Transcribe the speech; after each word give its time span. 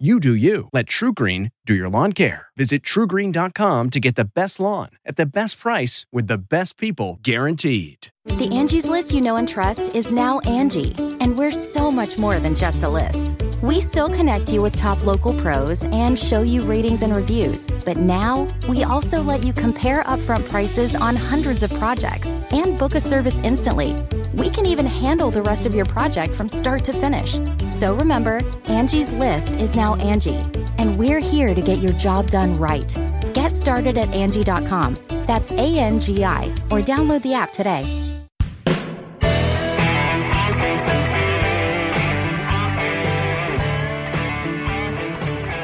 You 0.00 0.20
do 0.20 0.32
you. 0.32 0.68
Let 0.72 0.86
TruGreen 0.86 1.50
do 1.66 1.74
your 1.74 1.88
lawn 1.88 2.12
care. 2.12 2.48
Visit 2.56 2.84
trugreen.com 2.84 3.90
to 3.90 3.98
get 3.98 4.14
the 4.14 4.24
best 4.24 4.60
lawn 4.60 4.90
at 5.04 5.16
the 5.16 5.26
best 5.26 5.58
price 5.58 6.06
with 6.12 6.28
the 6.28 6.38
best 6.38 6.78
people 6.78 7.18
guaranteed. 7.22 8.10
The 8.24 8.48
Angie's 8.52 8.86
list 8.86 9.12
you 9.12 9.20
know 9.20 9.34
and 9.34 9.48
trust 9.48 9.96
is 9.96 10.12
now 10.12 10.38
Angi, 10.40 10.94
and 11.20 11.36
we're 11.36 11.50
so 11.50 11.90
much 11.90 12.16
more 12.16 12.38
than 12.38 12.54
just 12.54 12.84
a 12.84 12.88
list. 12.88 13.34
We 13.60 13.80
still 13.80 14.08
connect 14.08 14.52
you 14.52 14.62
with 14.62 14.76
top 14.76 15.04
local 15.04 15.34
pros 15.40 15.84
and 15.86 16.16
show 16.16 16.42
you 16.42 16.62
ratings 16.62 17.02
and 17.02 17.16
reviews, 17.16 17.66
but 17.84 17.96
now 17.96 18.46
we 18.68 18.84
also 18.84 19.20
let 19.20 19.42
you 19.42 19.52
compare 19.52 20.04
upfront 20.04 20.48
prices 20.48 20.94
on 20.94 21.16
hundreds 21.16 21.64
of 21.64 21.74
projects 21.74 22.34
and 22.52 22.78
book 22.78 22.94
a 22.94 23.00
service 23.00 23.40
instantly. 23.40 23.96
We 24.34 24.50
can 24.50 24.64
even 24.66 24.86
handle 24.86 25.32
the 25.32 25.42
rest 25.42 25.66
of 25.66 25.74
your 25.74 25.86
project 25.86 26.36
from 26.36 26.48
start 26.48 26.84
to 26.84 26.92
finish. 26.92 27.40
So 27.78 27.94
remember, 27.94 28.40
Angie's 28.64 29.12
list 29.12 29.54
is 29.60 29.76
now 29.76 29.94
Angi, 29.94 30.42
and 30.78 30.96
we're 30.96 31.20
here 31.20 31.54
to 31.54 31.62
get 31.62 31.78
your 31.78 31.92
job 31.92 32.28
done 32.28 32.54
right. 32.54 32.92
Get 33.34 33.54
started 33.54 33.96
at 33.96 34.08
Angi.com. 34.08 34.96
That's 35.28 35.52
A 35.52 35.78
N 35.78 36.00
G 36.00 36.24
I, 36.24 36.46
or 36.72 36.80
download 36.80 37.22
the 37.22 37.34
app 37.34 37.52
today. 37.52 37.86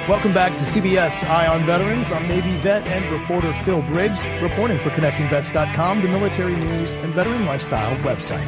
Welcome 0.09 0.33
back 0.33 0.57
to 0.59 0.65
CBS 0.65 1.29
Eye 1.29 1.49
on 1.49 1.65
Veterans. 1.65 2.13
I'm 2.13 2.29
Navy 2.29 2.53
vet 2.59 2.87
and 2.87 3.05
reporter 3.11 3.53
Phil 3.65 3.83
Briggs, 3.83 4.25
reporting 4.41 4.79
for 4.79 4.91
ConnectingVets.com, 4.91 6.03
the 6.03 6.09
military 6.09 6.55
news 6.55 6.95
and 6.95 7.13
veteran 7.13 7.45
lifestyle 7.45 7.97
website. 8.03 8.45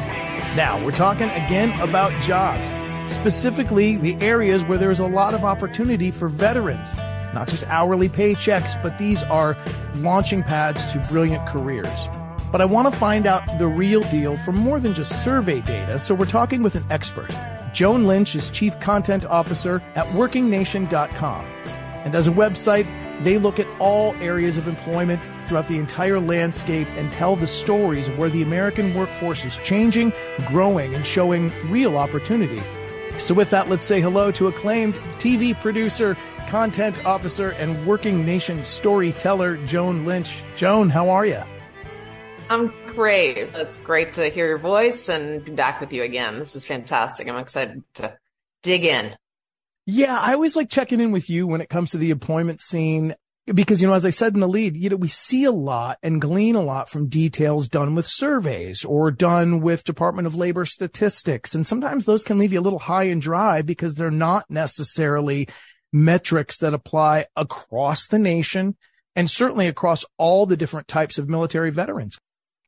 Now, 0.55 0.81
we're 0.85 0.91
talking 0.91 1.29
again 1.31 1.77
about 1.81 2.13
jobs, 2.21 2.71
specifically 3.09 3.97
the 3.97 4.15
areas 4.21 4.63
where 4.63 4.77
there's 4.77 4.99
a 4.99 5.07
lot 5.07 5.33
of 5.33 5.43
opportunity 5.43 6.11
for 6.11 6.27
veterans. 6.27 6.95
Not 7.33 7.47
just 7.47 7.65
hourly 7.67 8.09
paychecks, 8.09 8.81
but 8.81 8.97
these 8.97 9.23
are 9.23 9.57
launching 9.95 10.43
pads 10.43 10.91
to 10.93 10.99
brilliant 11.09 11.45
careers. 11.47 12.07
But 12.51 12.61
I 12.61 12.65
want 12.65 12.91
to 12.91 12.97
find 12.97 13.25
out 13.25 13.41
the 13.59 13.67
real 13.67 14.01
deal 14.01 14.37
from 14.37 14.55
more 14.55 14.79
than 14.79 14.93
just 14.93 15.23
survey 15.23 15.61
data, 15.61 15.99
so 15.99 16.15
we're 16.15 16.25
talking 16.25 16.63
with 16.63 16.75
an 16.75 16.83
expert. 16.89 17.29
Joan 17.73 18.07
Lynch 18.07 18.35
is 18.35 18.49
Chief 18.49 18.79
Content 18.79 19.25
Officer 19.25 19.83
at 19.95 20.05
WorkingNation.com. 20.07 21.45
And 22.05 22.15
as 22.15 22.27
a 22.27 22.31
website, 22.31 22.87
they 23.23 23.37
look 23.37 23.59
at 23.59 23.67
all 23.79 24.15
areas 24.15 24.57
of 24.57 24.67
employment 24.67 25.27
throughout 25.45 25.67
the 25.67 25.77
entire 25.77 26.19
landscape 26.19 26.87
and 26.95 27.11
tell 27.11 27.35
the 27.35 27.47
stories 27.47 28.07
of 28.07 28.17
where 28.17 28.29
the 28.29 28.43
American 28.43 28.93
workforce 28.93 29.43
is 29.43 29.57
changing, 29.57 30.13
growing, 30.47 30.95
and 30.95 31.05
showing 31.05 31.51
real 31.69 31.97
opportunity. 31.97 32.61
So, 33.19 33.33
with 33.33 33.49
that, 33.49 33.69
let's 33.69 33.85
say 33.85 33.99
hello 33.99 34.31
to 34.31 34.47
acclaimed 34.47 34.95
TV 35.17 35.59
producer, 35.59 36.15
content 36.47 37.05
officer, 37.05 37.49
and 37.51 37.85
Working 37.85 38.25
Nation 38.25 38.63
storyteller, 38.63 39.57
Joan 39.65 40.05
Lynch. 40.05 40.41
Joan, 40.55 40.89
how 40.89 41.09
are 41.09 41.25
you? 41.25 41.41
I'm 42.49 42.73
great. 42.85 43.37
It's 43.37 43.77
great 43.77 44.13
to 44.13 44.29
hear 44.29 44.47
your 44.47 44.57
voice 44.57 45.09
and 45.09 45.43
be 45.43 45.51
back 45.51 45.81
with 45.81 45.91
you 45.91 46.03
again. 46.03 46.39
This 46.39 46.55
is 46.55 46.63
fantastic. 46.63 47.27
I'm 47.27 47.37
excited 47.37 47.83
to 47.95 48.17
dig 48.63 48.85
in. 48.85 49.15
Yeah, 49.85 50.19
I 50.19 50.33
always 50.33 50.55
like 50.55 50.69
checking 50.69 50.99
in 50.99 51.11
with 51.11 51.29
you 51.29 51.47
when 51.47 51.61
it 51.61 51.69
comes 51.69 51.91
to 51.91 51.97
the 51.97 52.11
employment 52.11 52.61
scene 52.61 53.15
because, 53.53 53.81
you 53.81 53.87
know, 53.87 53.93
as 53.93 54.05
I 54.05 54.09
said 54.09 54.33
in 54.33 54.41
the 54.41 54.47
lead, 54.47 54.75
you 54.75 54.89
know, 54.89 54.95
we 54.97 55.07
see 55.07 55.45
a 55.45 55.51
lot 55.51 55.97
and 56.03 56.21
glean 56.21 56.55
a 56.55 56.61
lot 56.61 56.89
from 56.89 57.07
details 57.07 57.69
done 57.69 57.95
with 57.95 58.05
surveys 58.05 58.83
or 58.83 59.09
done 59.11 59.61
with 59.61 59.83
Department 59.83 60.27
of 60.27 60.35
Labor 60.35 60.65
statistics. 60.65 61.55
And 61.55 61.65
sometimes 61.65 62.05
those 62.05 62.23
can 62.23 62.37
leave 62.37 62.53
you 62.53 62.59
a 62.59 62.61
little 62.61 62.79
high 62.79 63.05
and 63.05 63.21
dry 63.21 63.61
because 63.61 63.95
they're 63.95 64.11
not 64.11 64.49
necessarily 64.49 65.47
metrics 65.93 66.59
that 66.59 66.73
apply 66.73 67.25
across 67.35 68.07
the 68.07 68.19
nation 68.19 68.75
and 69.15 69.29
certainly 69.31 69.67
across 69.67 70.05
all 70.17 70.45
the 70.45 70.57
different 70.57 70.87
types 70.87 71.17
of 71.17 71.29
military 71.29 71.71
veterans 71.71 72.19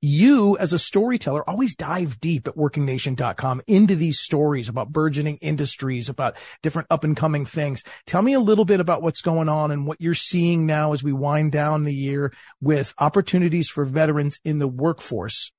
you 0.01 0.57
as 0.57 0.73
a 0.73 0.79
storyteller 0.79 1.47
always 1.49 1.75
dive 1.75 2.19
deep 2.19 2.47
at 2.47 2.55
workingnation.com 2.55 3.61
into 3.67 3.95
these 3.95 4.19
stories 4.19 4.69
about 4.69 4.91
burgeoning 4.91 5.37
industries, 5.37 6.09
about 6.09 6.35
different 6.63 6.87
up 6.89 7.03
and 7.03 7.17
coming 7.17 7.45
things. 7.45 7.83
Tell 8.05 8.21
me 8.21 8.33
a 8.33 8.39
little 8.39 8.65
bit 8.65 8.79
about 8.79 9.01
what's 9.01 9.21
going 9.21 9.49
on 9.49 9.71
and 9.71 9.85
what 9.85 10.01
you're 10.01 10.13
seeing 10.13 10.65
now 10.65 10.93
as 10.93 11.03
we 11.03 11.13
wind 11.13 11.51
down 11.51 11.83
the 11.83 11.93
year 11.93 12.33
with 12.61 12.93
opportunities 12.99 13.69
for 13.69 13.85
veterans 13.85 14.39
in 14.43 14.59
the 14.59 14.67
workforce. 14.67 15.51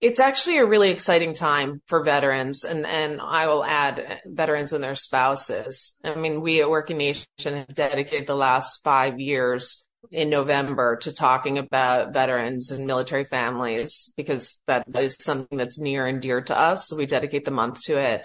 It's 0.00 0.18
actually 0.18 0.58
a 0.58 0.66
really 0.66 0.90
exciting 0.90 1.32
time 1.32 1.80
for 1.86 2.02
veterans 2.02 2.64
and, 2.64 2.84
and 2.84 3.20
I 3.20 3.46
will 3.46 3.64
add 3.64 4.20
veterans 4.26 4.72
and 4.72 4.82
their 4.82 4.96
spouses. 4.96 5.94
I 6.02 6.16
mean, 6.16 6.40
we 6.40 6.60
at 6.60 6.68
Working 6.68 6.98
Nation 6.98 7.24
have 7.44 7.72
dedicated 7.72 8.26
the 8.26 8.34
last 8.34 8.82
five 8.82 9.20
years 9.20 9.86
in 10.10 10.30
November 10.30 10.96
to 10.96 11.12
talking 11.12 11.58
about 11.58 12.12
veterans 12.12 12.70
and 12.70 12.86
military 12.86 13.24
families 13.24 14.12
because 14.16 14.60
that, 14.66 14.84
that 14.88 15.04
is 15.04 15.16
something 15.16 15.58
that's 15.58 15.78
near 15.78 16.06
and 16.06 16.20
dear 16.20 16.40
to 16.42 16.58
us. 16.58 16.88
So 16.88 16.96
we 16.96 17.06
dedicate 17.06 17.44
the 17.44 17.50
month 17.50 17.82
to 17.84 17.96
it. 17.96 18.24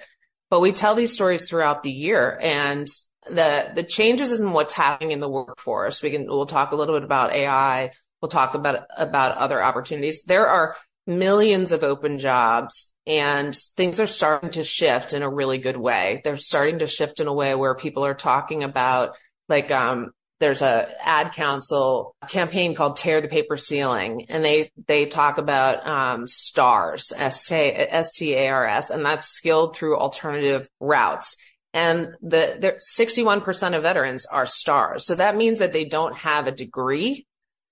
But 0.49 0.61
we 0.61 0.71
tell 0.71 0.95
these 0.95 1.13
stories 1.13 1.47
throughout 1.47 1.83
the 1.83 1.91
year 1.91 2.37
and 2.41 2.87
the 3.29 3.71
the 3.75 3.83
changes 3.83 4.39
in 4.39 4.53
what's 4.53 4.73
happening 4.73 5.11
in 5.11 5.19
the 5.19 5.29
workforce. 5.29 6.01
We 6.01 6.11
can 6.11 6.25
we'll 6.27 6.45
talk 6.45 6.71
a 6.71 6.75
little 6.75 6.95
bit 6.95 7.03
about 7.03 7.33
AI. 7.33 7.91
We'll 8.21 8.29
talk 8.29 8.53
about 8.53 8.85
about 8.95 9.37
other 9.37 9.61
opportunities. 9.61 10.23
There 10.23 10.47
are 10.47 10.75
millions 11.05 11.71
of 11.71 11.83
open 11.83 12.19
jobs 12.19 12.93
and 13.05 13.55
things 13.55 13.99
are 13.99 14.07
starting 14.07 14.49
to 14.51 14.63
shift 14.63 15.13
in 15.13 15.23
a 15.23 15.29
really 15.29 15.57
good 15.57 15.77
way. 15.77 16.21
They're 16.23 16.35
starting 16.35 16.79
to 16.79 16.87
shift 16.87 17.19
in 17.19 17.27
a 17.27 17.33
way 17.33 17.55
where 17.55 17.75
people 17.75 18.05
are 18.05 18.13
talking 18.13 18.63
about 18.63 19.15
like 19.47 19.71
um, 19.71 20.11
there's 20.39 20.61
a 20.61 20.87
ad 21.01 21.33
council 21.33 22.15
campaign 22.29 22.75
called 22.75 22.97
tear 22.97 23.21
the 23.21 23.27
paper 23.27 23.57
ceiling 23.57 24.25
and 24.29 24.45
they 24.45 24.69
they 24.87 25.05
talk 25.05 25.37
about 25.37 25.87
um, 25.87 26.27
stars 26.27 27.11
s-t-a-r-s 27.15 28.89
and 28.89 29.05
that's 29.05 29.27
skilled 29.27 29.75
through 29.75 29.97
alternative 29.97 30.67
routes. 30.79 31.35
And 31.73 32.15
the 32.21 32.57
there 32.59 32.77
61% 32.77 33.75
of 33.75 33.83
veterans 33.83 34.25
are 34.25 34.45
stars. 34.45 35.05
So 35.05 35.15
that 35.15 35.35
means 35.35 35.59
that 35.59 35.73
they 35.73 35.85
don't 35.85 36.15
have 36.15 36.47
a 36.47 36.51
degree 36.51 37.25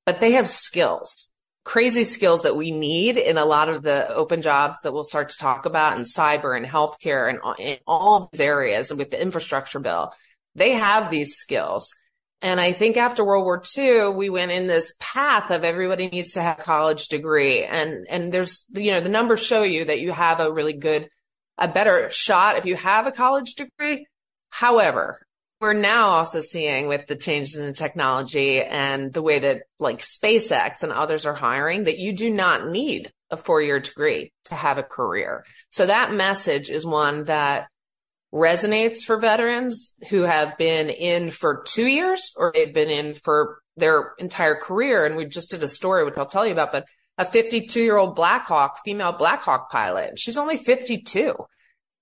but 0.05 0.19
they 0.19 0.33
have 0.33 0.47
skills 0.47 1.29
crazy 1.65 2.03
skills 2.03 2.43
that 2.43 2.55
we 2.55 2.71
need 2.71 3.17
in 3.17 3.37
a 3.37 3.43
lot 3.43 3.67
of 3.69 3.81
the 3.81 4.07
open 4.13 4.41
jobs 4.41 4.79
that 4.83 4.93
we'll 4.93 5.03
start 5.03 5.29
to 5.29 5.37
talk 5.37 5.65
about 5.65 5.97
in 5.97 6.03
cyber 6.03 6.55
and 6.55 6.65
healthcare 6.65 7.27
and 7.27 7.39
in 7.59 7.77
all 7.87 8.29
these 8.31 8.39
areas 8.39 8.93
with 8.93 9.09
the 9.09 9.21
infrastructure 9.21 9.79
bill. 9.79 10.13
They 10.53 10.73
have 10.73 11.09
these 11.09 11.33
skills 11.33 11.91
and 12.45 12.61
I 12.61 12.73
think 12.73 12.95
after 12.95 13.25
World 13.25 13.43
War 13.43 13.63
II, 13.75 14.09
we 14.09 14.29
went 14.29 14.51
in 14.51 14.67
this 14.67 14.93
path 14.99 15.49
of 15.49 15.63
everybody 15.63 16.09
needs 16.09 16.33
to 16.33 16.43
have 16.43 16.59
a 16.59 16.61
college 16.61 17.07
degree. 17.07 17.63
And, 17.63 18.05
and 18.07 18.31
there's, 18.31 18.67
you 18.71 18.91
know, 18.91 18.99
the 18.99 19.09
numbers 19.09 19.43
show 19.43 19.63
you 19.63 19.85
that 19.85 19.99
you 19.99 20.11
have 20.11 20.39
a 20.39 20.53
really 20.53 20.73
good, 20.73 21.09
a 21.57 21.67
better 21.67 22.07
shot 22.11 22.59
if 22.59 22.67
you 22.67 22.75
have 22.75 23.07
a 23.07 23.11
college 23.11 23.55
degree. 23.55 24.05
However, 24.51 25.25
we're 25.59 25.73
now 25.73 26.09
also 26.09 26.39
seeing 26.39 26.87
with 26.87 27.07
the 27.07 27.15
changes 27.15 27.55
in 27.55 27.73
technology 27.73 28.61
and 28.61 29.11
the 29.11 29.23
way 29.23 29.39
that 29.39 29.63
like 29.79 30.01
SpaceX 30.01 30.83
and 30.83 30.91
others 30.91 31.25
are 31.25 31.33
hiring 31.33 31.85
that 31.85 31.97
you 31.97 32.13
do 32.13 32.29
not 32.29 32.67
need 32.69 33.11
a 33.31 33.37
four 33.37 33.59
year 33.59 33.79
degree 33.79 34.31
to 34.43 34.55
have 34.55 34.77
a 34.77 34.83
career. 34.83 35.45
So 35.71 35.87
that 35.87 36.13
message 36.13 36.69
is 36.69 36.85
one 36.85 37.23
that 37.23 37.69
resonates 38.33 38.99
for 38.99 39.17
veterans 39.17 39.93
who 40.09 40.23
have 40.23 40.57
been 40.57 40.89
in 40.89 41.29
for 41.29 41.63
two 41.67 41.85
years 41.87 42.31
or 42.35 42.51
they've 42.53 42.73
been 42.73 42.89
in 42.89 43.13
for 43.13 43.59
their 43.77 44.13
entire 44.17 44.55
career. 44.55 45.05
And 45.05 45.15
we 45.15 45.25
just 45.25 45.51
did 45.51 45.63
a 45.63 45.67
story, 45.67 46.03
which 46.03 46.17
I'll 46.17 46.25
tell 46.25 46.45
you 46.45 46.53
about, 46.53 46.71
but 46.71 46.85
a 47.17 47.25
52 47.25 47.81
year 47.81 47.97
old 47.97 48.15
Blackhawk, 48.15 48.79
female 48.83 49.13
Blackhawk 49.13 49.71
pilot, 49.71 50.19
she's 50.19 50.37
only 50.37 50.57
52 50.57 51.33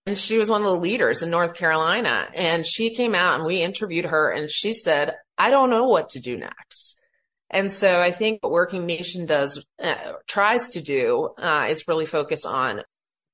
and 0.06 0.18
she 0.18 0.38
was 0.38 0.50
one 0.50 0.62
of 0.62 0.66
the 0.66 0.74
leaders 0.74 1.22
in 1.22 1.30
North 1.30 1.54
Carolina. 1.56 2.28
And 2.34 2.66
she 2.66 2.94
came 2.94 3.16
out 3.16 3.36
and 3.36 3.46
we 3.46 3.62
interviewed 3.62 4.06
her 4.06 4.30
and 4.32 4.50
she 4.50 4.74
said, 4.74 5.16
I 5.38 5.50
don't 5.50 5.70
know 5.70 5.86
what 5.86 6.10
to 6.10 6.20
do 6.20 6.38
next. 6.38 7.00
And 7.50 7.72
so 7.72 8.02
I 8.02 8.12
think 8.12 8.42
what 8.42 8.52
Working 8.52 8.86
Nation 8.86 9.26
does, 9.26 9.64
uh, 9.82 10.14
tries 10.28 10.70
to 10.70 10.82
do, 10.82 11.30
uh, 11.38 11.68
is 11.70 11.88
really 11.88 12.06
focus 12.06 12.46
on 12.46 12.82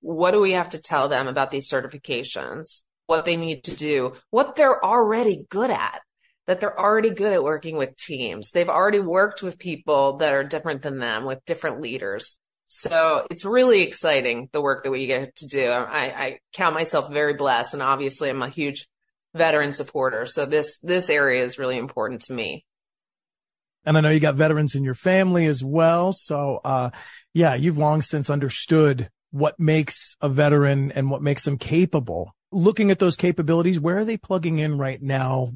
what 0.01 0.31
do 0.31 0.39
we 0.39 0.53
have 0.53 0.69
to 0.69 0.81
tell 0.81 1.09
them 1.09 1.27
about 1.27 1.51
these 1.51 1.69
certifications, 1.69 2.81
what 3.07 3.25
they 3.25 3.37
need 3.37 3.63
to 3.63 3.75
do, 3.75 4.13
what 4.29 4.55
they're 4.55 4.83
already 4.83 5.45
good 5.49 5.71
at, 5.71 6.01
that 6.47 6.59
they're 6.59 6.79
already 6.79 7.11
good 7.11 7.33
at 7.33 7.43
working 7.43 7.77
with 7.77 7.95
teams. 7.95 8.51
They've 8.51 8.69
already 8.69 8.99
worked 8.99 9.43
with 9.43 9.59
people 9.59 10.17
that 10.17 10.33
are 10.33 10.43
different 10.43 10.81
than 10.81 10.99
them, 10.99 11.25
with 11.25 11.43
different 11.45 11.81
leaders. 11.81 12.39
So 12.67 13.25
it's 13.31 13.45
really 13.45 13.81
exciting 13.81 14.49
the 14.51 14.61
work 14.61 14.83
that 14.83 14.91
we 14.91 15.07
get 15.07 15.35
to 15.37 15.47
do. 15.47 15.65
I, 15.65 16.03
I 16.05 16.39
count 16.53 16.75
myself 16.75 17.11
very 17.11 17.33
blessed, 17.33 17.73
and 17.73 17.83
obviously 17.83 18.29
I'm 18.29 18.41
a 18.43 18.49
huge 18.49 18.87
veteran 19.33 19.73
supporter. 19.73 20.25
So 20.25 20.45
this 20.45 20.79
this 20.79 21.09
area 21.09 21.43
is 21.43 21.57
really 21.57 21.77
important 21.77 22.21
to 22.23 22.33
me. 22.33 22.65
And 23.85 23.97
I 23.97 24.01
know 24.01 24.09
you 24.09 24.19
got 24.19 24.35
veterans 24.35 24.75
in 24.75 24.83
your 24.83 24.93
family 24.93 25.45
as 25.45 25.63
well. 25.63 26.13
So, 26.13 26.59
uh, 26.63 26.89
yeah, 27.33 27.55
you've 27.55 27.77
long 27.77 28.01
since 28.01 28.29
understood 28.29 29.09
what 29.31 29.59
makes 29.59 30.15
a 30.21 30.29
veteran 30.29 30.91
and 30.91 31.09
what 31.09 31.21
makes 31.21 31.45
them 31.45 31.57
capable. 31.57 32.33
Looking 32.51 32.91
at 32.91 32.99
those 32.99 33.15
capabilities, 33.15 33.79
where 33.79 33.97
are 33.97 34.05
they 34.05 34.17
plugging 34.17 34.59
in 34.59 34.77
right 34.77 35.01
now? 35.01 35.53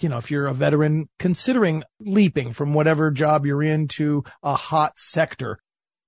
You 0.00 0.08
know, 0.08 0.18
if 0.18 0.30
you're 0.30 0.46
a 0.46 0.54
veteran 0.54 1.08
considering 1.18 1.84
leaping 2.00 2.52
from 2.52 2.74
whatever 2.74 3.10
job 3.10 3.46
you're 3.46 3.62
in 3.62 3.88
to 3.88 4.24
a 4.42 4.54
hot 4.54 4.98
sector, 4.98 5.58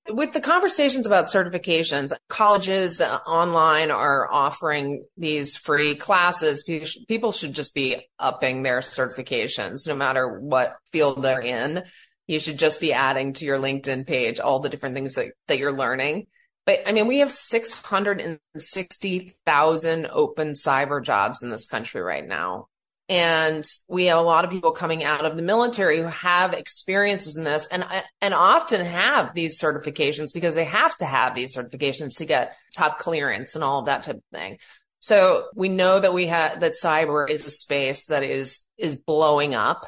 with 0.08 0.32
the 0.32 0.40
conversations 0.40 1.06
about 1.06 1.26
certifications, 1.26 2.12
colleges 2.28 3.00
online 3.00 3.90
are 3.90 4.30
offering 4.30 5.04
these 5.16 5.56
free 5.56 5.96
classes. 5.96 6.62
People 7.08 7.32
should 7.32 7.52
just 7.52 7.74
be 7.74 8.06
upping 8.18 8.62
their 8.62 8.80
certifications 8.80 9.88
no 9.88 9.96
matter 9.96 10.38
what 10.38 10.76
field 10.92 11.22
they're 11.22 11.40
in. 11.40 11.82
You 12.26 12.40
should 12.40 12.58
just 12.58 12.80
be 12.80 12.92
adding 12.92 13.32
to 13.34 13.44
your 13.44 13.58
LinkedIn 13.58 14.06
page 14.06 14.40
all 14.40 14.60
the 14.60 14.68
different 14.68 14.94
things 14.94 15.14
that, 15.14 15.32
that 15.48 15.58
you're 15.58 15.72
learning. 15.72 16.26
But 16.66 16.80
I 16.86 16.92
mean, 16.92 17.06
we 17.06 17.20
have 17.20 17.30
660,000 17.30 20.06
open 20.10 20.52
cyber 20.52 21.02
jobs 21.02 21.42
in 21.42 21.48
this 21.50 21.68
country 21.68 22.02
right 22.02 22.26
now. 22.26 22.68
And 23.08 23.64
we 23.88 24.06
have 24.06 24.18
a 24.18 24.22
lot 24.22 24.44
of 24.44 24.50
people 24.50 24.72
coming 24.72 25.04
out 25.04 25.24
of 25.24 25.36
the 25.36 25.42
military 25.42 25.98
who 25.98 26.08
have 26.08 26.54
experiences 26.54 27.36
in 27.36 27.44
this 27.44 27.68
and, 27.68 27.86
and 28.20 28.34
often 28.34 28.84
have 28.84 29.32
these 29.32 29.60
certifications 29.60 30.34
because 30.34 30.56
they 30.56 30.64
have 30.64 30.96
to 30.96 31.06
have 31.06 31.36
these 31.36 31.56
certifications 31.56 32.16
to 32.16 32.26
get 32.26 32.56
top 32.74 32.98
clearance 32.98 33.54
and 33.54 33.62
all 33.62 33.78
of 33.78 33.86
that 33.86 34.02
type 34.02 34.16
of 34.16 34.24
thing. 34.32 34.58
So 34.98 35.44
we 35.54 35.68
know 35.68 36.00
that 36.00 36.14
we 36.14 36.26
have, 36.26 36.58
that 36.60 36.72
cyber 36.82 37.30
is 37.30 37.46
a 37.46 37.50
space 37.50 38.06
that 38.06 38.24
is, 38.24 38.66
is 38.76 38.96
blowing 38.96 39.54
up. 39.54 39.86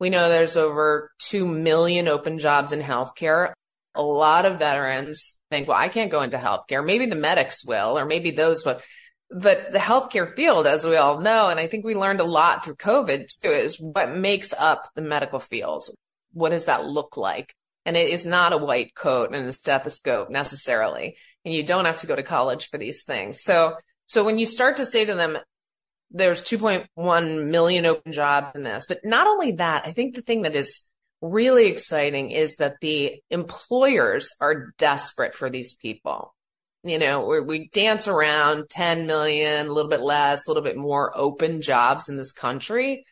We 0.00 0.08
know 0.08 0.30
there's 0.30 0.56
over 0.56 1.10
2 1.18 1.46
million 1.46 2.08
open 2.08 2.38
jobs 2.38 2.72
in 2.72 2.80
healthcare. 2.80 3.52
A 3.94 4.02
lot 4.02 4.44
of 4.44 4.58
veterans 4.58 5.40
think, 5.50 5.68
well, 5.68 5.76
I 5.76 5.88
can't 5.88 6.10
go 6.10 6.22
into 6.22 6.36
healthcare. 6.36 6.84
Maybe 6.84 7.06
the 7.06 7.16
medics 7.16 7.64
will, 7.64 7.98
or 7.98 8.04
maybe 8.04 8.30
those 8.30 8.64
will 8.64 8.80
but 9.30 9.72
the 9.72 9.78
healthcare 9.78 10.32
field, 10.34 10.66
as 10.66 10.84
we 10.84 10.96
all 10.96 11.20
know, 11.20 11.48
and 11.48 11.58
I 11.58 11.66
think 11.66 11.84
we 11.84 11.94
learned 11.94 12.20
a 12.20 12.24
lot 12.24 12.64
through 12.64 12.76
COVID 12.76 13.26
too, 13.42 13.50
is 13.50 13.80
what 13.80 14.16
makes 14.16 14.52
up 14.56 14.88
the 14.94 15.02
medical 15.02 15.40
field. 15.40 15.86
What 16.32 16.50
does 16.50 16.66
that 16.66 16.84
look 16.84 17.16
like? 17.16 17.52
And 17.84 17.96
it 17.96 18.08
is 18.08 18.24
not 18.24 18.52
a 18.52 18.58
white 18.58 18.94
coat 18.94 19.34
and 19.34 19.46
a 19.46 19.52
stethoscope 19.52 20.30
necessarily. 20.30 21.16
And 21.44 21.52
you 21.52 21.64
don't 21.64 21.84
have 21.84 21.98
to 21.98 22.06
go 22.06 22.14
to 22.14 22.22
college 22.22 22.70
for 22.70 22.78
these 22.78 23.02
things. 23.02 23.42
So, 23.42 23.74
so 24.06 24.24
when 24.24 24.38
you 24.38 24.46
start 24.46 24.76
to 24.76 24.86
say 24.86 25.04
to 25.04 25.14
them, 25.14 25.36
there's 26.10 26.42
2.1 26.42 27.50
million 27.50 27.86
open 27.86 28.12
jobs 28.12 28.54
in 28.54 28.62
this, 28.62 28.86
but 28.86 29.00
not 29.04 29.26
only 29.26 29.52
that, 29.52 29.82
I 29.84 29.92
think 29.92 30.14
the 30.14 30.22
thing 30.22 30.42
that 30.42 30.54
is 30.54 30.88
really 31.32 31.66
exciting 31.66 32.30
is 32.30 32.56
that 32.56 32.76
the 32.80 33.22
employers 33.30 34.32
are 34.40 34.72
desperate 34.78 35.34
for 35.34 35.50
these 35.50 35.74
people 35.74 36.34
you 36.84 36.98
know, 36.98 37.42
we, 37.46 37.68
dance 37.68 38.08
around 38.08 38.68
10 38.68 39.06
million, 39.06 39.66
a 39.66 39.72
little 39.72 39.90
bit 39.90 40.02
less, 40.02 40.46
a 40.46 40.50
little 40.50 40.62
bit 40.62 40.76
more 40.76 41.10
open 41.16 41.62
jobs 41.62 42.10
in 42.10 42.18
this 42.18 42.32
country. 42.32 43.06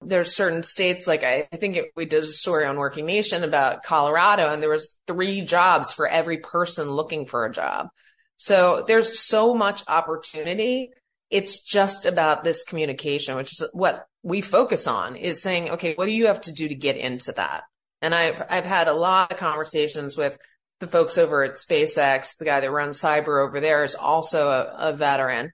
There's 0.00 0.34
certain 0.34 0.64
states, 0.64 1.06
like 1.06 1.22
I, 1.22 1.46
I 1.52 1.56
think 1.56 1.76
it, 1.76 1.92
we 1.96 2.06
did 2.06 2.24
a 2.24 2.26
story 2.26 2.66
on 2.66 2.76
Working 2.76 3.06
Nation 3.06 3.44
about 3.44 3.84
Colorado, 3.84 4.52
and 4.52 4.60
there 4.60 4.70
was 4.70 5.00
three 5.06 5.42
jobs 5.42 5.92
for 5.92 6.08
every 6.08 6.38
person 6.38 6.90
looking 6.90 7.24
for 7.24 7.46
a 7.46 7.52
job. 7.52 7.88
So 8.36 8.84
there's 8.86 9.18
so 9.18 9.54
much 9.54 9.84
opportunity. 9.86 10.90
It's 11.30 11.60
just 11.60 12.06
about 12.06 12.44
this 12.44 12.64
communication, 12.64 13.36
which 13.36 13.52
is 13.52 13.62
what 13.72 14.06
we 14.22 14.40
focus 14.40 14.86
on 14.86 15.16
is 15.16 15.42
saying, 15.42 15.70
okay, 15.70 15.94
what 15.94 16.06
do 16.06 16.12
you 16.12 16.26
have 16.26 16.40
to 16.42 16.52
do 16.52 16.68
to 16.68 16.74
get 16.74 16.96
into 16.96 17.32
that? 17.32 17.64
And 18.00 18.14
I've, 18.14 18.42
I've 18.48 18.64
had 18.64 18.88
a 18.88 18.94
lot 18.94 19.32
of 19.32 19.38
conversations 19.38 20.16
with 20.16 20.38
the 20.80 20.86
folks 20.86 21.18
over 21.18 21.44
at 21.44 21.54
SpaceX, 21.54 22.36
the 22.36 22.44
guy 22.44 22.60
that 22.60 22.70
runs 22.70 23.00
cyber 23.00 23.44
over 23.44 23.60
there 23.60 23.84
is 23.84 23.94
also 23.94 24.48
a, 24.48 24.90
a 24.90 24.92
veteran. 24.92 25.50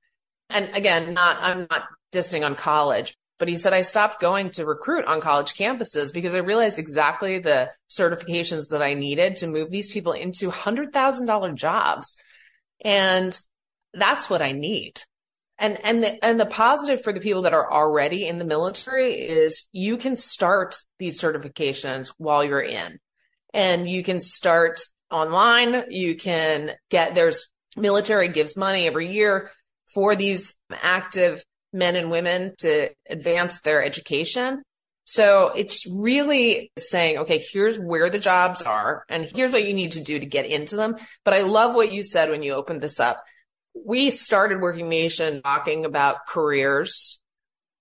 And 0.51 0.71
again, 0.75 1.15
not, 1.15 1.39
I'm 1.41 1.67
not 1.71 1.85
dissing 2.13 2.45
on 2.45 2.55
college, 2.55 3.17
but 3.39 3.49
he 3.49 3.57
said, 3.57 3.73
I 3.73 3.83
stopped 3.83 4.21
going 4.21 4.51
to 4.53 4.67
recruit 4.67 5.07
on 5.07 5.21
college 5.21 5.55
campuses 5.55 6.13
because 6.13 6.35
I 6.35 6.39
realized 6.39 6.79
exactly 6.79 7.39
the 7.39 7.71
certifications 7.89 8.71
that 8.71 8.83
I 8.83 8.95
needed 8.95 9.37
to 9.37 9.47
move 9.47 9.71
these 9.71 9.91
people 9.91 10.13
into 10.13 10.51
$100,000 10.51 11.55
jobs. 11.55 12.17
And 12.85 13.37
that's 13.95 14.29
what 14.29 14.43
I 14.43 14.53
need. 14.53 15.01
And, 15.59 15.79
and 15.85 16.03
the, 16.03 16.25
and 16.25 16.39
the 16.39 16.47
positive 16.47 17.03
for 17.03 17.13
the 17.13 17.21
people 17.21 17.43
that 17.43 17.55
are 17.55 17.73
already 17.73 18.27
in 18.27 18.39
the 18.39 18.45
military 18.45 19.15
is 19.15 19.69
you 19.73 19.97
can 19.97 20.17
start 20.17 20.75
these 20.99 21.21
certifications 21.21 22.13
while 22.19 22.45
you're 22.45 22.61
in 22.61 22.99
and 23.53 23.89
you 23.89 24.03
can 24.03 24.19
start 24.19 24.81
online. 25.11 25.85
You 25.91 26.17
can 26.17 26.73
get, 26.91 27.15
there's 27.15 27.51
military 27.77 28.29
gives 28.29 28.57
money 28.57 28.87
every 28.87 29.13
year 29.13 29.51
for 29.95 30.17
these 30.17 30.59
active 30.73 31.43
men 31.73 31.97
and 31.97 32.11
women 32.11 32.55
to 32.59 32.91
advance 33.09 33.61
their 33.61 33.85
education. 33.85 34.63
So 35.05 35.53
it's 35.55 35.87
really 35.87 36.73
saying, 36.79 37.19
okay, 37.19 37.45
here's 37.53 37.79
where 37.79 38.09
the 38.09 38.19
jobs 38.19 38.63
are 38.63 39.05
and 39.09 39.25
here's 39.25 39.53
what 39.53 39.65
you 39.65 39.75
need 39.75 39.93
to 39.93 40.03
do 40.03 40.19
to 40.19 40.27
get 40.27 40.47
into 40.47 40.77
them. 40.77 40.97
But 41.25 41.35
I 41.35 41.43
love 41.43 41.75
what 41.75 41.93
you 41.93 42.03
said 42.03 42.31
when 42.31 42.43
you 42.43 42.55
opened 42.55 42.81
this 42.81 43.01
up. 43.01 43.23
We 43.75 44.11
started 44.11 44.61
Working 44.61 44.89
Nation 44.89 45.43
talking 45.43 45.85
about 45.85 46.27
careers, 46.27 47.21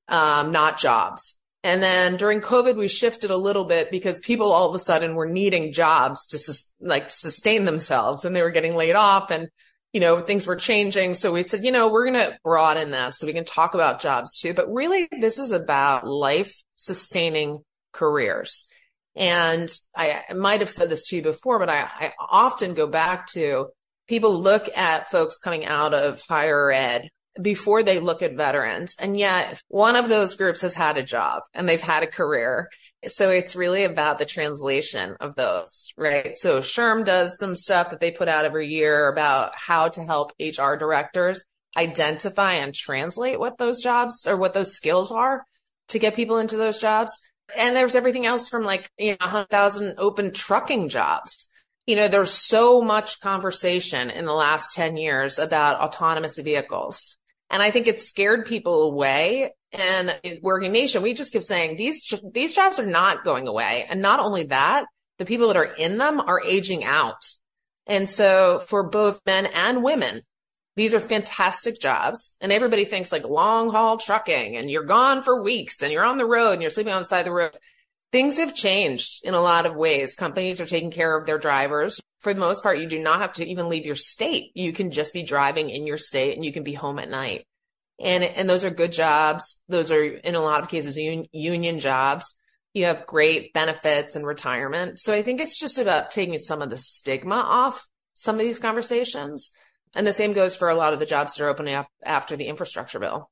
um, 0.07 0.51
not 0.51 0.79
jobs. 0.79 1.39
And 1.63 1.81
then 1.81 2.17
during 2.17 2.41
COVID, 2.41 2.75
we 2.75 2.89
shifted 2.89 3.31
a 3.31 3.37
little 3.37 3.63
bit 3.63 3.89
because 3.89 4.19
people 4.19 4.51
all 4.51 4.67
of 4.67 4.75
a 4.75 4.79
sudden 4.79 5.15
were 5.15 5.27
needing 5.27 5.71
jobs 5.71 6.27
to 6.27 6.39
sus- 6.39 6.73
like 6.81 7.09
sustain 7.09 7.63
themselves 7.63 8.25
and 8.25 8.35
they 8.35 8.41
were 8.41 8.51
getting 8.51 8.75
laid 8.75 8.95
off 8.95 9.31
and, 9.31 9.47
you 9.93 10.01
know, 10.01 10.21
things 10.21 10.45
were 10.45 10.57
changing. 10.57 11.13
So 11.13 11.31
we 11.31 11.41
said, 11.41 11.63
you 11.63 11.71
know, 11.71 11.89
we're 11.89 12.11
going 12.11 12.19
to 12.19 12.37
broaden 12.43 12.91
that 12.91 13.13
so 13.13 13.27
we 13.27 13.33
can 13.33 13.45
talk 13.45 13.75
about 13.75 14.01
jobs 14.01 14.37
too. 14.37 14.53
But 14.53 14.73
really, 14.73 15.07
this 15.21 15.37
is 15.37 15.51
about 15.51 16.05
life 16.05 16.61
sustaining 16.75 17.59
careers. 17.93 18.67
And 19.15 19.69
I, 19.95 20.23
might 20.35 20.59
have 20.59 20.69
said 20.69 20.89
this 20.89 21.07
to 21.09 21.15
you 21.15 21.21
before, 21.21 21.59
but 21.59 21.69
I, 21.69 21.81
I 21.81 22.13
often 22.19 22.73
go 22.73 22.87
back 22.87 23.27
to 23.33 23.67
people 24.07 24.41
look 24.41 24.69
at 24.75 25.09
folks 25.09 25.37
coming 25.37 25.65
out 25.65 25.93
of 25.93 26.21
higher 26.21 26.71
ed 26.71 27.09
before 27.41 27.83
they 27.83 27.99
look 27.99 28.21
at 28.21 28.35
veterans. 28.35 28.95
And 28.99 29.17
yet 29.17 29.61
one 29.67 29.95
of 29.95 30.09
those 30.09 30.35
groups 30.35 30.61
has 30.61 30.73
had 30.73 30.97
a 30.97 31.03
job 31.03 31.43
and 31.53 31.67
they've 31.67 31.81
had 31.81 32.03
a 32.03 32.07
career. 32.07 32.69
So 33.07 33.31
it's 33.31 33.55
really 33.55 33.83
about 33.83 34.19
the 34.19 34.25
translation 34.25 35.15
of 35.19 35.35
those, 35.35 35.91
right? 35.97 36.37
So 36.37 36.59
SHRM 36.61 37.05
does 37.05 37.37
some 37.37 37.55
stuff 37.55 37.89
that 37.89 37.99
they 37.99 38.11
put 38.11 38.29
out 38.29 38.45
every 38.45 38.67
year 38.67 39.11
about 39.11 39.53
how 39.55 39.89
to 39.89 40.03
help 40.03 40.31
HR 40.39 40.75
directors 40.75 41.43
identify 41.75 42.53
and 42.53 42.73
translate 42.73 43.39
what 43.39 43.57
those 43.57 43.81
jobs 43.81 44.25
or 44.27 44.37
what 44.37 44.53
those 44.53 44.73
skills 44.73 45.11
are 45.11 45.43
to 45.89 45.99
get 45.99 46.15
people 46.15 46.37
into 46.37 46.55
those 46.55 46.79
jobs. 46.79 47.19
And 47.57 47.75
there's 47.75 47.95
everything 47.95 48.25
else 48.25 48.47
from 48.47 48.63
like, 48.63 48.89
you 48.97 49.11
know, 49.11 49.17
100,000 49.19 49.95
open 49.97 50.31
trucking 50.31 50.89
jobs 50.89 51.49
you 51.85 51.95
know, 51.95 52.07
there's 52.07 52.31
so 52.31 52.81
much 52.81 53.19
conversation 53.19 54.09
in 54.09 54.25
the 54.25 54.33
last 54.33 54.75
10 54.75 54.97
years 54.97 55.39
about 55.39 55.81
autonomous 55.81 56.37
vehicles. 56.37 57.17
And 57.49 57.61
I 57.61 57.71
think 57.71 57.87
it 57.87 58.01
scared 58.01 58.45
people 58.45 58.83
away. 58.83 59.53
And 59.71 60.19
Working 60.41 60.71
Nation, 60.71 61.01
we 61.01 61.13
just 61.13 61.33
keep 61.33 61.43
saying 61.43 61.75
these, 61.75 62.13
these 62.31 62.55
jobs 62.55 62.79
are 62.79 62.85
not 62.85 63.23
going 63.23 63.47
away. 63.47 63.85
And 63.89 64.01
not 64.01 64.19
only 64.19 64.45
that, 64.45 64.85
the 65.17 65.25
people 65.25 65.47
that 65.47 65.57
are 65.57 65.65
in 65.65 65.97
them 65.97 66.19
are 66.19 66.41
aging 66.43 66.83
out. 66.83 67.23
And 67.85 68.09
so 68.09 68.59
for 68.59 68.89
both 68.89 69.21
men 69.25 69.45
and 69.45 69.83
women, 69.83 70.21
these 70.75 70.95
are 70.95 70.99
fantastic 70.99 71.79
jobs. 71.79 72.37
And 72.41 72.51
everybody 72.51 72.85
thinks 72.85 73.11
like 73.11 73.25
long 73.25 73.69
haul 73.69 73.97
trucking 73.97 74.57
and 74.57 74.71
you're 74.71 74.85
gone 74.85 75.21
for 75.21 75.43
weeks 75.43 75.81
and 75.81 75.91
you're 75.91 76.05
on 76.05 76.17
the 76.17 76.25
road 76.25 76.53
and 76.53 76.61
you're 76.61 76.71
sleeping 76.71 76.93
on 76.93 77.01
the 77.01 77.07
side 77.07 77.19
of 77.19 77.25
the 77.25 77.33
road. 77.33 77.57
Things 78.13 78.37
have 78.37 78.55
changed 78.55 79.25
in 79.25 79.33
a 79.33 79.41
lot 79.41 79.65
of 79.65 79.75
ways. 79.75 80.15
Companies 80.15 80.61
are 80.61 80.65
taking 80.65 80.91
care 80.91 81.17
of 81.17 81.25
their 81.25 81.37
drivers 81.37 81.99
for 82.23 82.33
the 82.33 82.39
most 82.39 82.63
part, 82.63 82.79
you 82.79 82.87
do 82.87 82.99
not 82.99 83.19
have 83.19 83.33
to 83.33 83.45
even 83.45 83.67
leave 83.67 83.85
your 83.85 83.95
state. 83.95 84.51
You 84.55 84.71
can 84.71 84.91
just 84.91 85.11
be 85.11 85.23
driving 85.23 85.69
in 85.69 85.85
your 85.85 85.97
state 85.97 86.37
and 86.37 86.45
you 86.45 86.53
can 86.53 86.63
be 86.63 86.73
home 86.73 86.97
at 86.97 87.09
night. 87.09 87.45
And, 87.99 88.23
and 88.23 88.49
those 88.49 88.63
are 88.63 88.69
good 88.69 88.93
jobs. 88.93 89.61
Those 89.67 89.91
are 89.91 90.01
in 90.01 90.35
a 90.35 90.41
lot 90.41 90.61
of 90.61 90.69
cases 90.69 90.97
un- 90.97 91.25
union 91.33 91.79
jobs. 91.79 92.37
You 92.73 92.85
have 92.85 93.05
great 93.05 93.51
benefits 93.53 94.15
and 94.15 94.25
retirement. 94.25 94.99
So 94.99 95.13
I 95.13 95.21
think 95.21 95.41
it's 95.41 95.59
just 95.59 95.77
about 95.77 96.11
taking 96.11 96.37
some 96.37 96.61
of 96.61 96.69
the 96.69 96.77
stigma 96.77 97.35
off 97.35 97.89
some 98.13 98.35
of 98.35 98.41
these 98.41 98.57
conversations. 98.57 99.51
And 99.93 100.07
the 100.07 100.13
same 100.13 100.31
goes 100.31 100.55
for 100.55 100.69
a 100.69 100.75
lot 100.75 100.93
of 100.93 100.99
the 100.99 101.05
jobs 101.05 101.35
that 101.35 101.43
are 101.43 101.49
opening 101.49 101.75
up 101.75 101.87
after 102.05 102.37
the 102.37 102.47
infrastructure 102.47 102.99
bill. 102.99 103.29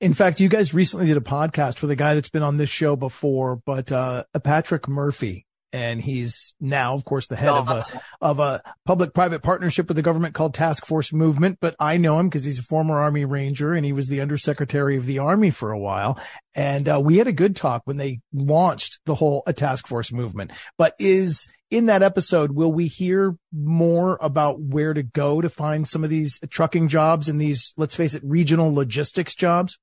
In 0.00 0.12
fact, 0.12 0.40
you 0.40 0.48
guys 0.48 0.74
recently 0.74 1.06
did 1.06 1.16
a 1.16 1.20
podcast 1.20 1.80
with 1.80 1.90
a 1.90 1.96
guy 1.96 2.14
that's 2.14 2.28
been 2.28 2.42
on 2.42 2.56
this 2.56 2.68
show 2.68 2.96
before, 2.96 3.56
but 3.64 3.90
uh, 3.90 4.24
Patrick 4.42 4.88
Murphy, 4.88 5.46
and 5.72 6.00
he's 6.00 6.54
now, 6.60 6.94
of 6.94 7.04
course, 7.04 7.26
the 7.26 7.36
head 7.36 7.48
of 7.48 7.68
a 7.68 7.84
of 8.20 8.38
a 8.38 8.62
public-private 8.84 9.42
partnership 9.42 9.88
with 9.88 9.96
the 9.96 10.02
government 10.02 10.34
called 10.34 10.54
Task 10.54 10.84
Force 10.84 11.12
Movement. 11.12 11.58
But 11.60 11.74
I 11.80 11.96
know 11.96 12.18
him 12.18 12.28
because 12.28 12.44
he's 12.44 12.60
a 12.60 12.64
former 12.64 12.98
Army 13.00 13.24
Ranger 13.24 13.72
and 13.72 13.84
he 13.84 13.92
was 13.92 14.06
the 14.08 14.20
Undersecretary 14.20 14.96
of 14.96 15.06
the 15.06 15.18
Army 15.20 15.50
for 15.50 15.72
a 15.72 15.78
while. 15.78 16.20
And 16.54 16.88
uh, 16.88 17.00
we 17.02 17.16
had 17.16 17.26
a 17.26 17.32
good 17.32 17.56
talk 17.56 17.82
when 17.86 17.96
they 17.96 18.20
launched 18.32 19.00
the 19.06 19.16
whole 19.16 19.42
a 19.46 19.52
Task 19.52 19.86
Force 19.86 20.12
Movement. 20.12 20.52
But 20.78 20.94
is 20.98 21.48
in 21.70 21.86
that 21.86 22.02
episode, 22.02 22.52
will 22.52 22.72
we 22.72 22.86
hear 22.86 23.36
more 23.52 24.16
about 24.20 24.60
where 24.60 24.94
to 24.94 25.02
go 25.02 25.40
to 25.40 25.48
find 25.48 25.88
some 25.88 26.04
of 26.04 26.10
these 26.10 26.38
trucking 26.50 26.86
jobs 26.86 27.28
and 27.28 27.40
these, 27.40 27.74
let's 27.76 27.96
face 27.96 28.14
it, 28.14 28.22
regional 28.24 28.72
logistics 28.72 29.34
jobs? 29.34 29.78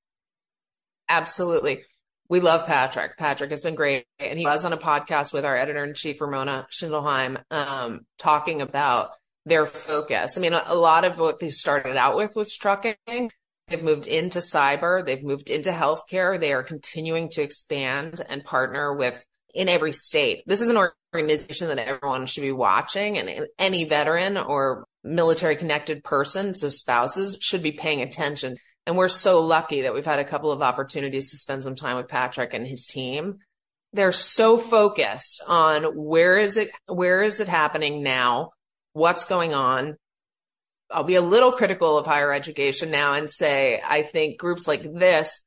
Absolutely. 1.12 1.84
We 2.30 2.39
love 2.39 2.65
Patrick. 2.65 3.18
Patrick 3.18 3.51
has 3.51 3.62
been 3.62 3.75
great. 3.75 4.06
And 4.18 4.39
he 4.39 4.46
was 4.46 4.63
on 4.63 4.72
a 4.72 4.77
podcast 4.77 5.34
with 5.34 5.44
our 5.44 5.58
editor 5.58 5.84
in 5.84 5.94
chief, 5.94 6.22
Ramona 6.22 6.68
Schindelheim, 6.72 7.44
um, 7.51 8.06
talking 8.18 8.62
about 8.62 9.12
their 9.46 9.65
focus. 9.65 10.38
I 10.38 10.41
mean, 10.41 10.53
a, 10.53 10.63
a 10.68 10.75
lot 10.75 11.03
of 11.03 11.20
what 11.20 11.39
they 11.39 11.50
started 11.50 11.98
out 11.98 12.15
with 12.15 12.38
was 12.38 12.56
trucking. 12.56 12.96
They've 13.68 13.84
moved 13.84 14.08
into 14.08 14.39
cyber. 14.39 15.06
They've 15.06 15.22
moved 15.22 15.50
into 15.50 15.72
healthcare. 15.72 16.39
They 16.39 16.53
are 16.53 16.63
continuing 16.63 17.27
to 17.32 17.41
expand 17.41 18.22
and 18.30 18.46
partner 18.46 18.96
with 18.96 19.22
in 19.53 19.68
every 19.68 19.91
state. 19.91 20.44
This 20.46 20.62
is 20.62 20.70
an 20.70 20.80
organization 21.13 21.68
that 21.68 21.80
everyone 21.80 22.25
should 22.25 22.41
be 22.41 22.53
watching 22.53 23.18
and 23.18 23.48
any 23.60 23.84
veteran 23.84 24.38
or 24.38 24.86
military 25.03 25.58
connected 25.58 26.06
person, 26.06 26.56
so 26.56 26.70
spouses 26.70 27.38
should 27.41 27.62
be 27.62 27.74
paying 27.74 28.01
attention 28.01 28.56
and 28.85 28.97
we're 28.97 29.07
so 29.07 29.41
lucky 29.41 29.81
that 29.81 29.93
we've 29.93 30.05
had 30.05 30.19
a 30.19 30.25
couple 30.25 30.51
of 30.51 30.61
opportunities 30.61 31.31
to 31.31 31.38
spend 31.38 31.63
some 31.63 31.75
time 31.75 31.97
with 31.97 32.07
Patrick 32.07 32.53
and 32.53 32.65
his 32.65 32.85
team. 32.85 33.39
They're 33.93 34.11
so 34.11 34.57
focused 34.57 35.43
on 35.47 35.83
where 35.83 36.38
is 36.38 36.57
it, 36.57 36.71
where 36.88 37.21
is 37.21 37.39
it 37.39 37.47
happening 37.47 38.03
now? 38.03 38.51
What's 38.93 39.25
going 39.25 39.53
on? 39.53 39.97
I'll 40.89 41.03
be 41.03 41.15
a 41.15 41.21
little 41.21 41.53
critical 41.53 41.97
of 41.97 42.05
higher 42.05 42.33
education 42.33 42.91
now 42.91 43.13
and 43.13 43.29
say, 43.29 43.81
I 43.85 44.01
think 44.01 44.38
groups 44.38 44.67
like 44.67 44.83
this 44.83 45.43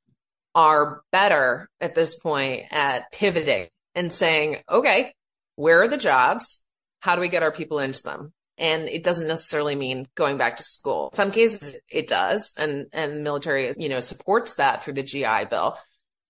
are 0.55 1.03
better 1.11 1.69
at 1.81 1.95
this 1.95 2.17
point 2.17 2.65
at 2.71 3.11
pivoting 3.13 3.69
and 3.95 4.13
saying, 4.13 4.59
okay, 4.71 5.13
where 5.57 5.83
are 5.83 5.89
the 5.89 5.97
jobs? 5.97 6.63
How 7.01 7.17
do 7.17 7.21
we 7.21 7.29
get 7.29 7.43
our 7.43 7.53
people 7.53 7.79
into 7.79 8.03
them? 8.03 8.33
And 8.57 8.89
it 8.89 9.03
doesn't 9.03 9.27
necessarily 9.27 9.75
mean 9.75 10.07
going 10.15 10.39
back 10.39 10.59
to 10.59 10.65
school. 10.65 11.09
In 11.13 11.17
some 11.17 11.31
cases 11.33 11.77
it 11.89 12.07
does. 12.07 12.55
And, 12.57 12.87
and 12.93 13.13
the 13.13 13.21
military, 13.21 13.73
you 13.77 13.89
know, 13.89 14.01
supports 14.01 14.57
that 14.57 14.83
through 14.83 14.95
the 14.95 15.03
GI 15.03 15.47
Bill. 15.51 15.77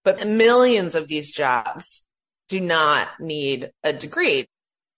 But 0.05 0.27
millions 0.27 0.95
of 0.95 1.09
these 1.09 1.33
jobs 1.33 2.07
do 2.49 2.61
not 2.61 3.09
need 3.21 3.71
a 3.83 3.93
degree. 3.93 4.47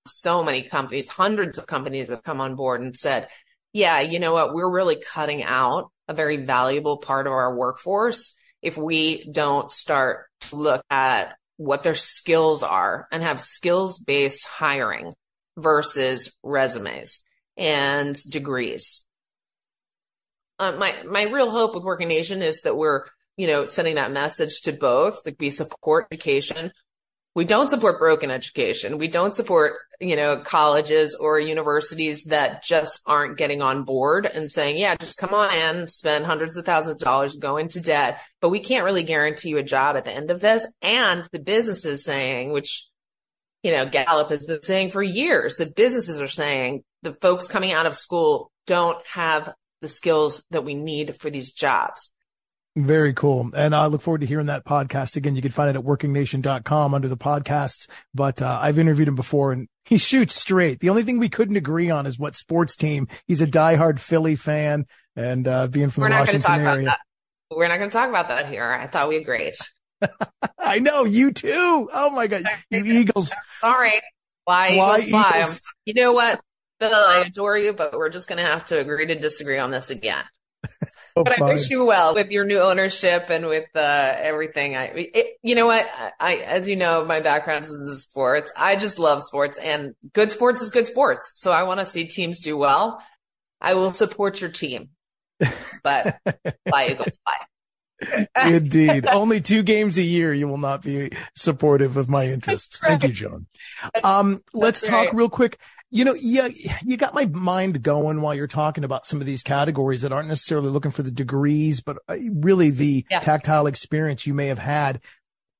So 0.06 0.44
many 0.44 0.62
companies, 0.62 1.08
hundreds 1.08 1.58
of 1.58 1.66
companies 1.66 2.10
have 2.10 2.22
come 2.22 2.40
on 2.40 2.54
board 2.54 2.80
and 2.80 2.96
said, 2.96 3.28
yeah, 3.72 4.00
you 4.00 4.18
know 4.18 4.32
what? 4.32 4.54
We're 4.54 4.70
really 4.70 4.96
cutting 4.96 5.42
out 5.42 5.90
a 6.08 6.14
very 6.14 6.38
valuable 6.38 6.98
part 6.98 7.26
of 7.26 7.32
our 7.32 7.54
workforce 7.54 8.36
if 8.62 8.76
we 8.76 9.24
don't 9.30 9.70
start 9.70 10.26
to 10.40 10.56
look 10.56 10.84
at 10.90 11.36
what 11.56 11.82
their 11.82 11.94
skills 11.94 12.62
are 12.62 13.06
and 13.10 13.22
have 13.22 13.40
skills 13.40 13.98
based 13.98 14.46
hiring 14.46 15.12
versus 15.56 16.36
resumes 16.42 17.22
and 17.56 18.16
degrees. 18.30 19.06
Uh, 20.58 20.72
my 20.72 20.94
my 21.08 21.22
real 21.22 21.50
hope 21.50 21.74
with 21.74 21.84
Working 21.84 22.08
Nation 22.08 22.42
is 22.42 22.62
that 22.62 22.76
we're 22.76 23.04
you 23.36 23.46
know 23.46 23.64
sending 23.64 23.96
that 23.96 24.12
message 24.12 24.62
to 24.62 24.72
both. 24.72 25.24
Like 25.24 25.36
we 25.38 25.50
support 25.50 26.06
education. 26.10 26.72
We 27.34 27.44
don't 27.44 27.68
support 27.68 27.98
broken 27.98 28.30
education. 28.30 28.96
We 28.96 29.08
don't 29.08 29.34
support 29.34 29.74
you 30.00 30.16
know 30.16 30.38
colleges 30.38 31.14
or 31.14 31.38
universities 31.38 32.24
that 32.24 32.62
just 32.62 33.00
aren't 33.06 33.36
getting 33.36 33.60
on 33.60 33.84
board 33.84 34.24
and 34.24 34.50
saying, 34.50 34.78
yeah, 34.78 34.96
just 34.96 35.18
come 35.18 35.34
on 35.34 35.54
in, 35.54 35.88
spend 35.88 36.24
hundreds 36.24 36.56
of 36.56 36.64
thousands 36.64 36.94
of 36.94 37.06
dollars, 37.06 37.36
go 37.36 37.58
into 37.58 37.80
debt, 37.80 38.22
but 38.40 38.48
we 38.48 38.60
can't 38.60 38.84
really 38.84 39.02
guarantee 39.02 39.50
you 39.50 39.58
a 39.58 39.62
job 39.62 39.96
at 39.96 40.06
the 40.06 40.14
end 40.14 40.30
of 40.30 40.40
this. 40.40 40.66
And 40.80 41.28
the 41.32 41.38
businesses 41.38 42.02
saying, 42.02 42.52
which 42.52 42.88
you 43.66 43.72
know, 43.72 43.84
Gallup 43.84 44.28
has 44.28 44.44
been 44.44 44.62
saying 44.62 44.90
for 44.90 45.02
years 45.02 45.56
that 45.56 45.74
businesses 45.74 46.20
are 46.20 46.28
saying 46.28 46.84
the 47.02 47.12
folks 47.14 47.48
coming 47.48 47.72
out 47.72 47.84
of 47.84 47.96
school 47.96 48.52
don't 48.68 49.04
have 49.08 49.52
the 49.80 49.88
skills 49.88 50.44
that 50.52 50.64
we 50.64 50.74
need 50.74 51.16
for 51.16 51.30
these 51.30 51.50
jobs. 51.50 52.12
Very 52.76 53.12
cool. 53.12 53.50
And 53.56 53.74
I 53.74 53.86
look 53.86 54.02
forward 54.02 54.20
to 54.20 54.26
hearing 54.26 54.46
that 54.46 54.64
podcast 54.64 55.16
again. 55.16 55.34
You 55.34 55.42
can 55.42 55.50
find 55.50 55.68
it 55.68 55.76
at 55.76 55.84
workingnation.com 55.84 56.94
under 56.94 57.08
the 57.08 57.16
podcasts. 57.16 57.88
But 58.14 58.40
uh, 58.40 58.56
I've 58.62 58.78
interviewed 58.78 59.08
him 59.08 59.16
before 59.16 59.50
and 59.50 59.66
he 59.84 59.98
shoots 59.98 60.36
straight. 60.36 60.78
The 60.78 60.90
only 60.90 61.02
thing 61.02 61.18
we 61.18 61.28
couldn't 61.28 61.56
agree 61.56 61.90
on 61.90 62.06
is 62.06 62.20
what 62.20 62.36
sports 62.36 62.76
team. 62.76 63.08
He's 63.26 63.42
a 63.42 63.48
diehard 63.48 63.98
Philly 63.98 64.36
fan 64.36 64.86
and 65.16 65.48
uh, 65.48 65.66
being 65.66 65.90
from 65.90 66.02
We're 66.02 66.10
the 66.10 66.16
Washington 66.18 66.60
area. 66.60 66.96
We're 67.50 67.66
not 67.66 67.78
going 67.78 67.90
to 67.90 67.96
talk 67.96 68.10
about 68.10 68.28
that 68.28 68.48
here. 68.48 68.70
I 68.70 68.86
thought 68.86 69.08
we 69.08 69.16
agreed. 69.16 69.54
I 70.58 70.78
know 70.78 71.04
you 71.04 71.32
too. 71.32 71.88
Oh 71.92 72.10
my 72.10 72.26
God. 72.26 72.44
You 72.70 72.84
Eagles. 72.84 73.32
Sorry. 73.60 74.00
Why, 74.44 74.76
Why 74.76 74.98
Eagles, 74.98 75.10
fly? 75.10 75.40
Eagles? 75.40 75.62
You 75.84 75.94
know 75.94 76.12
what? 76.12 76.40
Phil, 76.80 76.94
I 76.94 77.24
adore 77.26 77.56
you, 77.56 77.72
but 77.72 77.92
we're 77.94 78.10
just 78.10 78.28
going 78.28 78.42
to 78.42 78.48
have 78.48 78.66
to 78.66 78.78
agree 78.78 79.06
to 79.06 79.14
disagree 79.14 79.58
on 79.58 79.70
this 79.70 79.90
again. 79.90 80.22
oh, 81.16 81.24
but 81.24 81.38
fine. 81.38 81.42
I 81.42 81.52
wish 81.52 81.70
you 81.70 81.84
well 81.84 82.14
with 82.14 82.30
your 82.30 82.44
new 82.44 82.58
ownership 82.58 83.30
and 83.30 83.46
with 83.46 83.68
uh, 83.74 84.14
everything. 84.18 84.76
I, 84.76 84.84
it, 84.84 85.26
you 85.42 85.54
know 85.54 85.66
what? 85.66 85.88
I, 86.20 86.36
as 86.36 86.68
you 86.68 86.76
know, 86.76 87.04
my 87.04 87.20
background 87.20 87.64
is 87.64 87.72
in 87.72 87.86
sports. 87.94 88.52
I 88.56 88.76
just 88.76 88.98
love 88.98 89.22
sports, 89.22 89.58
and 89.58 89.94
good 90.12 90.32
sports 90.32 90.60
is 90.60 90.70
good 90.70 90.86
sports. 90.86 91.32
So 91.36 91.50
I 91.50 91.62
want 91.62 91.80
to 91.80 91.86
see 91.86 92.06
teams 92.06 92.40
do 92.40 92.56
well. 92.56 93.02
I 93.60 93.74
will 93.74 93.92
support 93.92 94.40
your 94.40 94.50
team, 94.50 94.90
but 95.82 96.18
fly 96.68 96.88
Eagles, 96.90 97.18
fly. 97.24 97.38
Indeed. 98.44 99.06
Only 99.06 99.40
two 99.40 99.62
games 99.62 99.98
a 99.98 100.02
year 100.02 100.32
you 100.32 100.48
will 100.48 100.58
not 100.58 100.82
be 100.82 101.10
supportive 101.34 101.96
of 101.96 102.08
my 102.08 102.26
interests. 102.26 102.80
Right. 102.82 102.90
Thank 102.90 103.04
you, 103.04 103.10
Joan. 103.10 103.46
Um, 104.04 104.42
let's 104.52 104.86
talk 104.86 105.12
real 105.12 105.28
quick. 105.28 105.58
You 105.90 106.04
know, 106.04 106.14
yeah, 106.14 106.48
you 106.84 106.96
got 106.96 107.14
my 107.14 107.26
mind 107.26 107.82
going 107.82 108.20
while 108.20 108.34
you're 108.34 108.48
talking 108.48 108.84
about 108.84 109.06
some 109.06 109.20
of 109.20 109.26
these 109.26 109.42
categories 109.42 110.02
that 110.02 110.12
aren't 110.12 110.28
necessarily 110.28 110.68
looking 110.68 110.90
for 110.90 111.02
the 111.02 111.12
degrees, 111.12 111.80
but 111.80 111.98
uh, 112.08 112.16
really 112.32 112.70
the 112.70 113.06
yeah. 113.08 113.20
tactile 113.20 113.66
experience 113.66 114.26
you 114.26 114.34
may 114.34 114.48
have 114.48 114.58
had. 114.58 115.00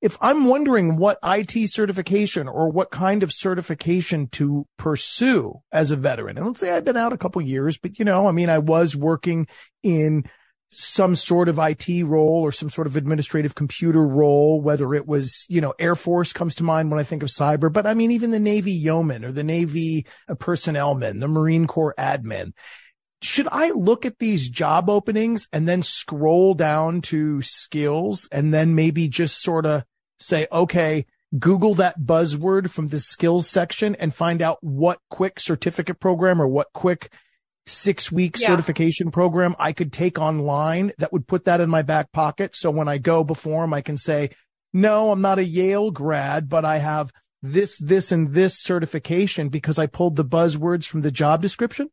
If 0.02 0.18
I'm 0.20 0.44
wondering 0.44 0.96
what 0.96 1.18
IT 1.24 1.70
certification 1.70 2.48
or 2.48 2.68
what 2.68 2.90
kind 2.90 3.22
of 3.22 3.32
certification 3.32 4.28
to 4.32 4.66
pursue 4.76 5.62
as 5.72 5.90
a 5.90 5.96
veteran, 5.96 6.36
and 6.36 6.46
let's 6.46 6.60
say 6.60 6.72
I've 6.72 6.84
been 6.84 6.98
out 6.98 7.14
a 7.14 7.18
couple 7.18 7.40
years, 7.40 7.78
but 7.78 7.98
you 7.98 8.04
know, 8.04 8.26
I 8.26 8.32
mean, 8.32 8.50
I 8.50 8.58
was 8.58 8.94
working 8.94 9.46
in 9.82 10.26
some 10.70 11.14
sort 11.14 11.49
of 11.49 11.58
IT 11.58 12.04
role 12.04 12.42
or 12.42 12.50
some 12.50 12.70
sort 12.70 12.87
of 12.87 12.96
administrative 12.96 13.54
computer 13.54 14.04
role, 14.04 14.61
whether 14.61 14.94
it 14.94 15.06
was, 15.06 15.46
you 15.49 15.61
know, 15.61 15.75
Air 15.78 15.94
Force 15.94 16.32
comes 16.32 16.56
to 16.56 16.64
mind 16.64 16.90
when 16.90 16.99
I 17.00 17.04
think 17.04 17.23
of 17.23 17.28
cyber, 17.28 17.73
but 17.73 17.87
I 17.87 17.94
mean, 17.94 18.11
even 18.11 18.30
the 18.30 18.40
Navy 18.40 18.73
yeoman 18.73 19.25
or 19.25 19.32
the 19.32 19.44
Navy 19.44 20.06
uh, 20.28 20.35
personnelman, 20.35 21.20
the 21.20 21.28
Marine 21.28 21.66
Corps 21.66 21.94
admin. 21.99 22.52
Should 23.23 23.49
I 23.50 23.70
look 23.70 24.04
at 24.04 24.18
these 24.18 24.50
job 24.50 24.90
openings 24.90 25.49
and 25.52 25.66
then 25.66 25.82
scroll 25.82 26.54
down 26.54 27.00
to 27.02 27.40
skills 27.42 28.28
and 28.30 28.52
then 28.52 28.75
maybe 28.75 29.08
just 29.08 29.40
sort 29.40 29.66
of 29.66 29.85
say, 30.18 30.46
okay, 30.52 31.06
Google 31.38 31.75
that 31.75 31.99
buzzword 31.99 32.70
from 32.70 32.88
the 32.88 33.00
skills 33.00 33.49
section 33.49 33.94
and 33.96 34.14
find 34.14 34.42
out 34.42 34.58
what 34.62 34.99
quick 35.11 35.40
certificate 35.40 35.99
program 35.99 36.40
or 36.40 36.46
what 36.46 36.73
quick 36.73 37.12
six 37.66 38.12
week 38.12 38.38
yeah. 38.38 38.46
certification 38.46 39.11
program 39.11 39.56
I 39.58 39.73
could 39.73 39.92
take 39.92 40.18
online 40.18 40.92
that 40.99 41.12
would 41.12 41.26
put 41.26 41.46
that 41.46 41.61
in 41.61 41.68
my 41.68 41.82
back 41.82 42.12
pocket. 42.12 42.54
So 42.54 42.70
when 42.70 42.88
I 42.88 42.99
go 42.99 43.25
before 43.25 43.62
them, 43.62 43.75
I 43.75 43.80
can 43.80 43.96
say, 43.96 44.30
no, 44.73 45.11
I'm 45.11 45.20
not 45.20 45.38
a 45.38 45.44
Yale 45.44 45.90
grad, 45.90 46.49
but 46.49 46.64
I 46.64 46.78
have 46.78 47.12
this, 47.42 47.78
this 47.78 48.12
and 48.12 48.32
this 48.32 48.61
certification 48.61 49.49
because 49.49 49.78
I 49.78 49.87
pulled 49.87 50.16
the 50.16 50.25
buzzwords 50.25 50.87
from 50.87 51.00
the 51.00 51.11
job 51.11 51.42
description. 51.42 51.88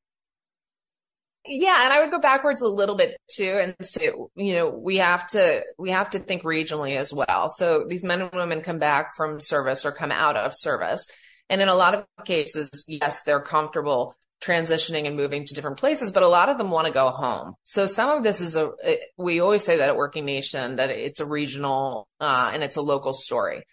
Yeah. 1.46 1.84
And 1.84 1.92
I 1.92 2.02
would 2.02 2.12
go 2.12 2.20
backwards 2.20 2.62
a 2.62 2.68
little 2.68 2.96
bit 2.96 3.18
too 3.30 3.60
and 3.62 3.76
say, 3.82 4.12
you 4.36 4.54
know, 4.54 4.70
we 4.70 4.98
have 4.98 5.28
to, 5.30 5.64
we 5.78 5.90
have 5.90 6.12
to 6.12 6.20
think 6.20 6.44
regionally 6.44 6.96
as 6.96 7.12
well. 7.12 7.50
So 7.50 7.86
these 7.88 8.04
men 8.04 8.22
and 8.22 8.32
women 8.34 8.62
come 8.62 8.80
back 8.80 9.16
from 9.16 9.42
service 9.42 9.86
or 9.86 9.92
come 9.92 10.12
out 10.12 10.38
of 10.38 10.54
service 10.56 11.08
And 11.50 11.62
in 11.62 11.68
a 11.68 11.76
lot 11.76 11.96
of 11.96 12.06
cases, 12.26 12.86
yes, 12.88 13.24
they're 13.24 13.42
comfortable 13.42 14.16
transitioning 14.44 15.08
and 15.08 15.16
moving 15.16 15.46
to 15.46 15.54
different 15.54 15.78
places, 15.78 16.12
but 16.12 16.24
a 16.24 16.28
lot 16.28 16.50
of 16.50 16.58
them 16.58 16.70
want 16.70 16.88
to 16.88 16.94
go 16.94 17.10
home. 17.10 17.56
So 17.64 17.86
some 17.86 18.18
of 18.18 18.24
this 18.24 18.42
is 18.42 18.56
a, 18.56 18.72
we 19.18 19.40
always 19.40 19.64
say 19.64 19.78
that 19.78 19.90
at 19.90 19.96
Working 19.96 20.26
Nation 20.26 20.78
that 20.78 20.90
it's 20.90 21.20
a 21.20 21.26
regional, 21.26 22.08
uh, 22.20 22.52
and 22.54 22.64
it's 22.64 22.76
a 22.76 22.82
local 22.82 23.14
story. 23.14 23.64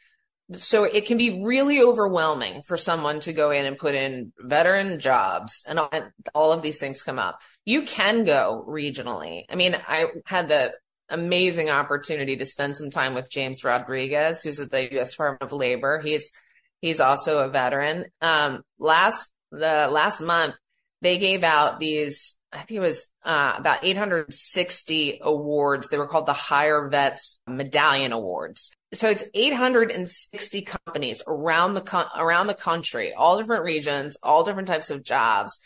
So 0.52 0.84
it 0.84 1.06
can 1.06 1.16
be 1.16 1.44
really 1.44 1.80
overwhelming 1.80 2.62
for 2.66 2.76
someone 2.76 3.20
to 3.20 3.32
go 3.32 3.50
in 3.50 3.66
and 3.66 3.78
put 3.78 3.94
in 3.94 4.32
veteran 4.38 4.98
jobs 4.98 5.64
and 5.68 5.78
all, 5.78 5.88
and 5.92 6.10
all 6.34 6.52
of 6.52 6.62
these 6.62 6.78
things 6.78 7.02
come 7.02 7.18
up. 7.18 7.40
You 7.64 7.82
can 7.82 8.24
go 8.24 8.64
regionally. 8.66 9.44
I 9.48 9.54
mean, 9.54 9.76
I 9.76 10.06
had 10.26 10.48
the 10.48 10.72
amazing 11.08 11.70
opportunity 11.70 12.36
to 12.36 12.46
spend 12.46 12.76
some 12.76 12.90
time 12.90 13.14
with 13.14 13.30
James 13.30 13.62
Rodriguez, 13.62 14.42
who's 14.42 14.60
at 14.60 14.70
the 14.70 14.92
U.S. 14.94 15.12
Department 15.12 15.42
of 15.42 15.52
Labor. 15.52 16.00
He's 16.00 16.32
he's 16.80 17.00
also 17.00 17.44
a 17.44 17.48
veteran. 17.48 18.06
Um, 18.20 18.62
last 18.78 19.32
the 19.50 19.88
last 19.90 20.21
month, 20.21 20.54
they 21.02 21.19
gave 21.19 21.45
out 21.45 21.80
these. 21.80 22.38
I 22.52 22.59
think 22.59 22.78
it 22.78 22.80
was 22.80 23.11
uh, 23.25 23.54
about 23.57 23.85
860 23.85 25.21
awards. 25.23 25.88
They 25.88 25.99
were 25.99 26.09
called 26.09 26.26
the 26.26 26.33
Hire 26.33 26.88
Vets 26.88 27.40
Medallion 27.47 28.12
Awards. 28.12 28.73
So 28.92 29.09
it's 29.09 29.25
860 29.33 30.62
companies 30.62 31.23
around 31.26 31.75
the 31.75 32.09
around 32.19 32.49
the 32.49 32.54
country, 32.54 33.14
all 33.14 33.38
different 33.38 33.62
regions, 33.62 34.16
all 34.23 34.42
different 34.42 34.69
types 34.69 34.90
of 34.90 35.04
jobs 35.04 35.61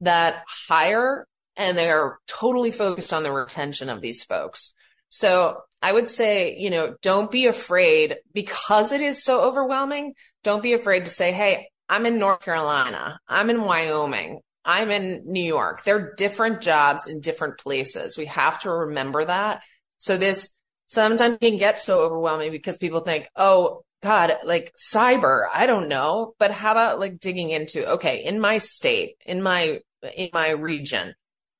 that 0.00 0.42
hire 0.46 1.26
and 1.56 1.76
they 1.76 1.90
are 1.90 2.18
totally 2.26 2.70
focused 2.70 3.12
on 3.12 3.22
the 3.22 3.32
retention 3.32 3.88
of 3.88 4.00
these 4.00 4.22
folks. 4.22 4.74
So 5.08 5.60
I 5.82 5.92
would 5.92 6.08
say, 6.08 6.56
you 6.58 6.70
know, 6.70 6.94
don't 7.02 7.30
be 7.30 7.46
afraid 7.46 8.16
because 8.32 8.92
it 8.92 9.00
is 9.00 9.22
so 9.22 9.42
overwhelming. 9.42 10.14
Don't 10.42 10.62
be 10.62 10.72
afraid 10.72 11.04
to 11.04 11.10
say, 11.10 11.32
Hey, 11.32 11.68
I'm 11.92 12.06
in 12.06 12.18
North 12.18 12.40
Carolina. 12.40 13.20
I'm 13.28 13.50
in 13.50 13.60
Wyoming. 13.60 14.40
I'm 14.64 14.90
in 14.90 15.24
New 15.26 15.42
York. 15.42 15.84
They're 15.84 16.14
different 16.14 16.62
jobs 16.62 17.06
in 17.06 17.20
different 17.20 17.58
places. 17.58 18.16
We 18.16 18.24
have 18.26 18.60
to 18.60 18.70
remember 18.70 19.22
that. 19.22 19.60
So 19.98 20.16
this 20.16 20.54
sometimes 20.86 21.36
can 21.36 21.58
get 21.58 21.80
so 21.80 22.00
overwhelming 22.00 22.50
because 22.50 22.78
people 22.78 23.00
think, 23.00 23.28
Oh 23.36 23.82
God, 24.02 24.32
like 24.42 24.72
cyber, 24.82 25.44
I 25.52 25.66
don't 25.66 25.88
know. 25.90 26.32
But 26.38 26.50
how 26.50 26.72
about 26.72 26.98
like 26.98 27.20
digging 27.20 27.50
into, 27.50 27.86
okay, 27.96 28.24
in 28.24 28.40
my 28.40 28.56
state, 28.56 29.16
in 29.26 29.42
my, 29.42 29.80
in 30.16 30.30
my 30.32 30.48
region, 30.48 31.14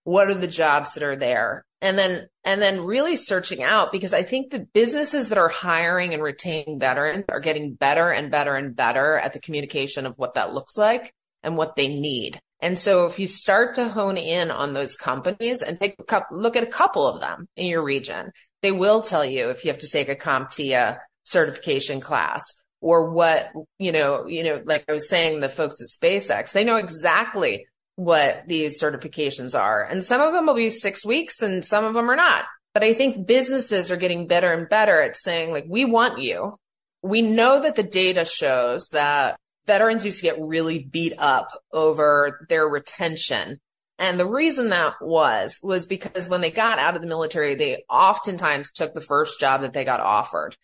what 0.05 0.29
are 0.29 0.35
the 0.35 0.49
jobs 0.49 0.95
that 0.95 1.03
are 1.03 1.17
there? 1.17 1.67
And 1.83 1.99
then 1.99 2.29
and 2.45 2.63
then 2.63 2.87
really 2.87 3.17
searching 3.17 3.63
out 3.63 3.93
because 3.93 4.15
I 4.15 4.23
think 4.23 4.51
the 4.51 4.67
businesses 4.73 5.29
that 5.29 5.39
are 5.39 5.49
hiring 5.49 6.15
and 6.15 6.23
retaining 6.23 6.79
veterans 6.79 7.25
are 7.29 7.41
getting 7.41 7.75
better 7.75 8.11
and 8.11 8.31
better 8.31 8.55
and 8.55 8.75
better 8.75 9.19
at 9.19 9.33
the 9.35 9.41
communication 9.41 10.07
of 10.07 10.17
what 10.17 10.35
that 10.35 10.55
looks 10.55 10.79
like 10.79 11.13
and 11.43 11.57
what 11.57 11.77
they 11.77 11.89
need. 11.89 12.41
And 12.61 12.79
so 12.79 13.07
if 13.07 13.19
you 13.19 13.27
start 13.27 13.75
to 13.75 13.89
hone 13.89 14.17
in 14.17 14.53
on 14.53 14.73
those 14.73 14.97
companies 14.97 15.63
and 15.63 15.79
take 15.79 15.97
a 15.99 16.05
couple, 16.05 16.39
look 16.39 16.55
at 16.55 16.63
a 16.63 16.71
couple 16.71 17.09
of 17.09 17.21
them 17.21 17.49
in 17.57 17.67
your 17.67 17.83
region, 17.83 18.31
they 18.63 18.71
will 18.71 19.03
tell 19.03 19.25
you 19.25 19.51
if 19.51 19.65
you 19.65 19.73
have 19.73 19.81
to 19.81 19.91
take 19.91 20.09
a 20.09 20.15
CompTIA 20.15 20.99
certification 21.25 22.01
class 22.01 22.45
or 22.81 23.11
what, 23.11 23.51
you 23.81 23.91
know, 23.91 24.29
you 24.29 24.45
know, 24.45 24.63
like 24.65 24.85
I 24.89 24.93
was 24.93 25.09
saying, 25.09 25.41
the 25.41 25.49
folks 25.49 25.83
at 25.83 25.89
SpaceX, 25.89 26.53
they 26.53 26.63
know 26.63 26.77
exactly 26.77 27.67
what 27.97 28.45
these 28.47 28.81
certifications 28.81 29.59
are. 29.59 29.85
And 29.85 30.05
some 30.05 30.21
of 30.21 30.33
them 30.33 30.47
will 30.47 30.55
be 30.55 30.71
six 30.71 31.05
weeks 31.05 31.43
and 31.43 31.65
some 31.65 31.85
of 31.85 31.95
them 31.95 32.11
are 32.11 32.17
not. 32.17 32.45
But 32.75 32.85
I 32.85 32.95
think 32.95 33.27
businesses 33.27 33.91
are 33.91 33.97
getting 33.97 34.27
better 34.27 34.53
and 34.53 34.69
better 34.69 35.03
at 35.03 35.17
saying, 35.17 35.51
like, 35.53 35.67
we 35.69 35.85
want 35.85 36.23
you. 36.23 36.55
We 37.03 37.21
know 37.21 37.61
that 37.61 37.77
the 37.77 37.83
data 37.83 38.25
shows 38.25 38.89
that 38.91 39.39
veterans 39.67 40.05
used 40.05 40.19
to 40.19 40.23
get 40.23 40.41
really 40.41 40.83
beat 40.85 41.15
up 41.19 41.49
over 41.73 42.47
their 42.49 42.67
retention. 42.67 43.61
And 43.99 44.19
the 44.19 44.27
reason 44.27 44.71
that 44.71 44.95
was, 45.01 45.61
was 45.63 45.87
because 45.87 46.29
when 46.29 46.41
they 46.41 46.51
got 46.51 46.79
out 46.79 46.97
of 46.97 47.03
the 47.03 47.09
military, 47.09 47.55
they 47.55 47.85
oftentimes 47.91 48.73
took 48.73 48.95
the 48.95 49.01
first 49.01 49.39
job 49.39 49.61
that 49.61 49.75
they 49.75 49.85
got 49.85 50.01
offered. 50.01 50.57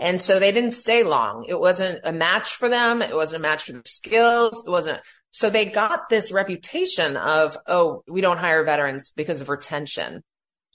And 0.00 0.22
so 0.22 0.38
they 0.38 0.50
didn't 0.50 0.70
stay 0.70 1.02
long. 1.02 1.44
It 1.46 1.60
wasn't 1.60 2.00
a 2.04 2.12
match 2.12 2.54
for 2.54 2.70
them. 2.70 3.02
It 3.02 3.14
wasn't 3.14 3.40
a 3.40 3.48
match 3.48 3.64
for 3.64 3.72
their 3.72 3.82
skills. 3.84 4.64
It 4.66 4.70
wasn't 4.70 5.00
so 5.30 5.48
they 5.48 5.66
got 5.66 6.08
this 6.08 6.32
reputation 6.32 7.16
of, 7.16 7.56
oh, 7.66 8.02
we 8.08 8.20
don't 8.20 8.38
hire 8.38 8.64
veterans 8.64 9.12
because 9.16 9.40
of 9.40 9.48
retention. 9.48 10.22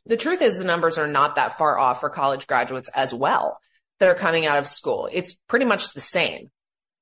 The 0.05 0.17
truth 0.17 0.41
is 0.41 0.57
the 0.57 0.63
numbers 0.63 0.97
are 0.97 1.07
not 1.07 1.35
that 1.35 1.57
far 1.57 1.77
off 1.77 1.99
for 1.99 2.09
college 2.09 2.47
graduates 2.47 2.89
as 2.93 3.13
well 3.13 3.59
that 3.99 4.09
are 4.09 4.15
coming 4.15 4.45
out 4.45 4.59
of 4.59 4.67
school. 4.67 5.09
It's 5.11 5.33
pretty 5.33 5.65
much 5.65 5.93
the 5.93 6.01
same. 6.01 6.51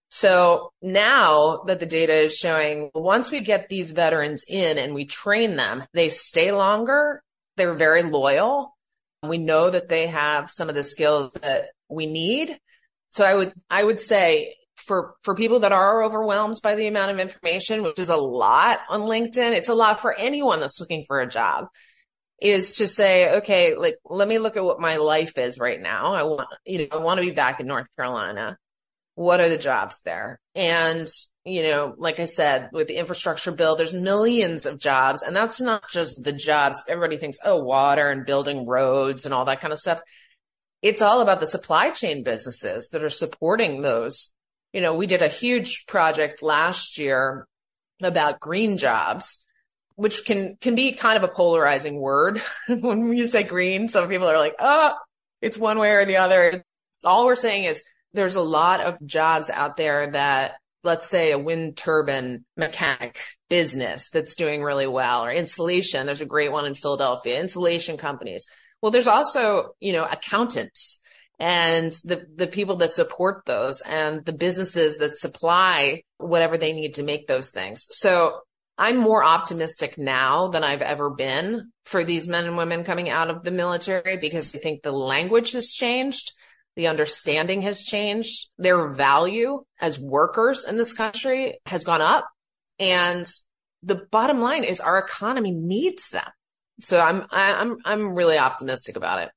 So 0.09 0.71
now 0.81 1.63
that 1.65 1.79
the 1.79 1.85
data 1.85 2.13
is 2.13 2.35
showing 2.35 2.91
once 2.93 3.31
we 3.31 3.39
get 3.41 3.67
these 3.67 3.91
veterans 3.91 4.45
in 4.47 4.77
and 4.77 4.93
we 4.93 5.05
train 5.05 5.55
them, 5.55 5.83
they 5.93 6.09
stay 6.09 6.51
longer. 6.51 7.23
They're 7.57 7.73
very 7.73 8.03
loyal. 8.03 8.75
We 9.27 9.37
know 9.37 9.69
that 9.69 9.89
they 9.89 10.07
have 10.07 10.51
some 10.51 10.69
of 10.69 10.75
the 10.75 10.83
skills 10.83 11.33
that 11.41 11.65
we 11.89 12.05
need. 12.05 12.57
So 13.09 13.25
I 13.25 13.33
would, 13.33 13.53
I 13.69 13.83
would 13.83 13.99
say 13.99 14.55
for 14.85 15.15
for 15.21 15.35
people 15.35 15.61
that 15.61 15.71
are 15.71 16.03
overwhelmed 16.03 16.57
by 16.61 16.75
the 16.75 16.87
amount 16.87 17.11
of 17.11 17.19
information, 17.19 17.83
which 17.83 17.99
is 17.99 18.09
a 18.09 18.17
lot 18.17 18.81
on 18.89 19.01
LinkedIn, 19.01 19.55
it's 19.55 19.69
a 19.69 19.73
lot 19.73 19.99
for 19.99 20.13
anyone 20.13 20.59
that's 20.59 20.79
looking 20.79 21.03
for 21.05 21.21
a 21.21 21.27
job. 21.27 21.67
Is 22.41 22.77
to 22.77 22.87
say, 22.87 23.37
okay, 23.37 23.75
like 23.75 23.95
let 24.03 24.27
me 24.27 24.37
look 24.37 24.57
at 24.57 24.65
what 24.65 24.79
my 24.79 24.97
life 24.97 25.37
is 25.37 25.59
right 25.59 25.79
now. 25.79 26.13
I 26.13 26.23
want, 26.23 26.47
you 26.65 26.79
know, 26.79 26.87
I 26.91 26.97
want 26.97 27.19
to 27.19 27.25
be 27.25 27.31
back 27.31 27.59
in 27.59 27.67
North 27.67 27.87
Carolina. 27.95 28.57
What 29.15 29.39
are 29.39 29.47
the 29.47 29.57
jobs 29.57 30.01
there? 30.03 30.39
And 30.53 31.07
you 31.45 31.63
know, 31.63 31.93
like 31.97 32.19
I 32.19 32.25
said, 32.25 32.69
with 32.71 32.87
the 32.87 32.95
infrastructure 32.95 33.51
bill, 33.51 33.75
there's 33.75 33.93
millions 33.93 34.65
of 34.65 34.79
jobs, 34.79 35.23
and 35.23 35.35
that's 35.35 35.59
not 35.59 35.89
just 35.89 36.23
the 36.23 36.31
jobs. 36.31 36.83
Everybody 36.87 37.17
thinks, 37.17 37.39
oh, 37.43 37.63
water 37.63 38.09
and 38.09 38.25
building 38.25 38.65
roads 38.65 39.25
and 39.25 39.33
all 39.33 39.45
that 39.45 39.59
kind 39.59 39.73
of 39.73 39.79
stuff. 39.79 40.01
It's 40.81 41.01
all 41.01 41.21
about 41.21 41.39
the 41.39 41.47
supply 41.47 41.91
chain 41.91 42.23
businesses 42.23 42.89
that 42.89 43.03
are 43.03 43.09
supporting 43.09 43.81
those 43.81 44.33
you 44.73 44.81
know, 44.81 44.95
we 44.95 45.07
did 45.07 45.21
a 45.21 45.29
huge 45.29 45.85
project 45.87 46.41
last 46.41 46.97
year 46.97 47.47
about 48.01 48.39
green 48.39 48.77
jobs, 48.77 49.43
which 49.95 50.25
can, 50.25 50.57
can 50.59 50.75
be 50.75 50.93
kind 50.93 51.15
of 51.15 51.29
a 51.29 51.33
polarizing 51.33 51.99
word. 51.99 52.41
when 52.67 53.13
you 53.13 53.27
say 53.27 53.43
green, 53.43 53.87
some 53.87 54.09
people 54.09 54.27
are 54.27 54.37
like, 54.37 54.55
oh, 54.59 54.93
it's 55.41 55.57
one 55.57 55.77
way 55.77 55.91
or 55.91 56.05
the 56.05 56.17
other. 56.17 56.65
All 57.03 57.25
we're 57.25 57.35
saying 57.35 57.65
is 57.65 57.83
there's 58.13 58.35
a 58.35 58.41
lot 58.41 58.81
of 58.81 59.05
jobs 59.05 59.49
out 59.49 59.77
there 59.77 60.07
that 60.07 60.55
let's 60.83 61.07
say 61.07 61.31
a 61.31 61.39
wind 61.39 61.77
turbine 61.77 62.43
mechanic 62.57 63.17
business 63.49 64.09
that's 64.09 64.35
doing 64.35 64.61
really 64.61 64.87
well 64.87 65.25
or 65.25 65.31
insulation 65.31 66.05
There's 66.05 66.21
a 66.21 66.25
great 66.25 66.51
one 66.51 66.65
in 66.65 66.75
Philadelphia, 66.75 67.39
insulation 67.39 67.97
companies. 67.97 68.47
Well, 68.81 68.91
there's 68.91 69.07
also, 69.07 69.75
you 69.79 69.93
know, 69.93 70.03
accountants 70.03 70.99
and 71.43 71.91
the, 72.05 72.25
the 72.37 72.47
people 72.47 72.77
that 72.77 72.95
support 72.95 73.43
those 73.45 73.81
and 73.81 74.23
the 74.23 74.31
businesses 74.31 74.99
that 74.99 75.19
supply 75.19 76.03
whatever 76.17 76.57
they 76.57 76.71
need 76.71 76.93
to 76.93 77.03
make 77.03 77.27
those 77.27 77.49
things. 77.49 77.85
So 77.91 78.39
I'm 78.77 78.95
more 78.95 79.25
optimistic 79.25 79.97
now 79.97 80.47
than 80.47 80.63
I've 80.63 80.81
ever 80.81 81.09
been 81.09 81.73
for 81.83 82.05
these 82.05 82.29
men 82.29 82.45
and 82.45 82.55
women 82.55 82.85
coming 82.85 83.09
out 83.09 83.29
of 83.29 83.43
the 83.43 83.51
military 83.51 84.15
because 84.15 84.55
I 84.55 84.59
think 84.59 84.83
the 84.83 84.93
language 84.93 85.51
has 85.51 85.67
changed. 85.67 86.31
The 86.77 86.87
understanding 86.87 87.63
has 87.63 87.83
changed. 87.83 88.49
Their 88.57 88.93
value 88.93 89.65
as 89.81 89.99
workers 89.99 90.63
in 90.63 90.77
this 90.77 90.93
country 90.93 91.59
has 91.65 91.83
gone 91.83 92.01
up. 92.01 92.25
And 92.79 93.29
the 93.81 94.07
bottom 94.11 94.39
line 94.39 94.63
is 94.63 94.79
our 94.79 94.97
economy 94.97 95.51
needs 95.51 96.07
them. 96.07 96.29
So 96.79 97.01
I'm, 97.01 97.25
I'm, 97.31 97.79
I'm 97.83 98.15
really 98.15 98.37
optimistic 98.37 98.95
about 98.95 99.23
it. 99.23 99.29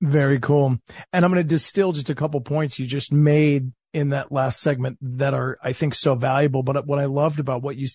Very 0.00 0.38
cool. 0.38 0.78
And 1.12 1.24
I'm 1.24 1.32
going 1.32 1.42
to 1.42 1.48
distill 1.48 1.92
just 1.92 2.10
a 2.10 2.14
couple 2.14 2.40
points 2.40 2.78
you 2.78 2.86
just 2.86 3.12
made 3.12 3.72
in 3.92 4.10
that 4.10 4.30
last 4.30 4.60
segment 4.60 4.98
that 5.00 5.34
are, 5.34 5.58
I 5.62 5.72
think, 5.72 5.94
so 5.94 6.14
valuable. 6.14 6.62
But 6.62 6.86
what 6.86 6.98
I 6.98 7.06
loved 7.06 7.40
about 7.40 7.62
what 7.62 7.76
you 7.76 7.88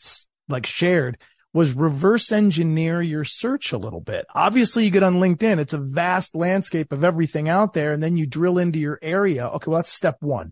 like 0.49 0.65
shared 0.65 1.17
was 1.53 1.73
reverse 1.73 2.31
engineer 2.31 3.01
your 3.01 3.23
search 3.23 3.71
a 3.71 3.77
little 3.77 4.01
bit. 4.01 4.25
Obviously 4.33 4.83
you 4.83 4.89
get 4.89 5.03
on 5.03 5.15
LinkedIn. 5.15 5.59
It's 5.59 5.73
a 5.73 5.77
vast 5.77 6.35
landscape 6.35 6.91
of 6.91 7.03
everything 7.03 7.47
out 7.47 7.73
there. 7.73 7.91
And 7.91 8.01
then 8.01 8.17
you 8.17 8.25
drill 8.25 8.57
into 8.57 8.79
your 8.79 8.99
area. 9.01 9.47
Okay. 9.47 9.69
Well, 9.69 9.79
that's 9.79 9.93
step 9.93 10.17
one. 10.19 10.51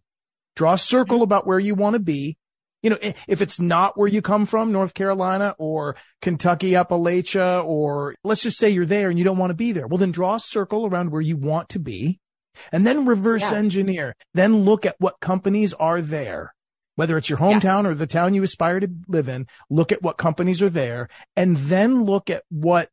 Draw 0.55 0.73
a 0.73 0.77
circle 0.77 1.23
about 1.23 1.47
where 1.47 1.59
you 1.59 1.75
want 1.75 1.95
to 1.95 1.99
be 1.99 2.37
you 2.81 2.89
know, 2.89 2.97
if 3.01 3.41
it's 3.41 3.59
not 3.59 3.97
where 3.97 4.07
you 4.07 4.21
come 4.21 4.45
from, 4.45 4.71
North 4.71 4.93
Carolina 4.93 5.55
or 5.57 5.95
Kentucky, 6.21 6.71
Appalachia, 6.71 7.63
or 7.65 8.15
let's 8.23 8.41
just 8.41 8.57
say 8.57 8.69
you're 8.69 8.85
there 8.85 9.09
and 9.09 9.19
you 9.19 9.25
don't 9.25 9.37
want 9.37 9.51
to 9.51 9.55
be 9.55 9.71
there. 9.71 9.87
Well, 9.87 9.97
then 9.97 10.11
draw 10.11 10.35
a 10.35 10.39
circle 10.39 10.85
around 10.85 11.11
where 11.11 11.21
you 11.21 11.37
want 11.37 11.69
to 11.69 11.79
be 11.79 12.19
and 12.71 12.85
then 12.85 13.05
reverse 13.05 13.51
yeah. 13.51 13.57
engineer. 13.57 14.15
Then 14.33 14.63
look 14.63 14.85
at 14.85 14.95
what 14.99 15.19
companies 15.19 15.73
are 15.73 16.01
there. 16.01 16.53
Whether 16.95 17.17
it's 17.17 17.29
your 17.29 17.39
hometown 17.39 17.83
yes. 17.83 17.85
or 17.85 17.95
the 17.95 18.05
town 18.05 18.33
you 18.33 18.43
aspire 18.43 18.79
to 18.79 18.89
live 19.07 19.29
in, 19.29 19.47
look 19.69 19.91
at 19.91 20.03
what 20.03 20.17
companies 20.17 20.61
are 20.61 20.69
there 20.69 21.07
and 21.35 21.55
then 21.55 22.03
look 22.03 22.29
at 22.29 22.43
what 22.49 22.89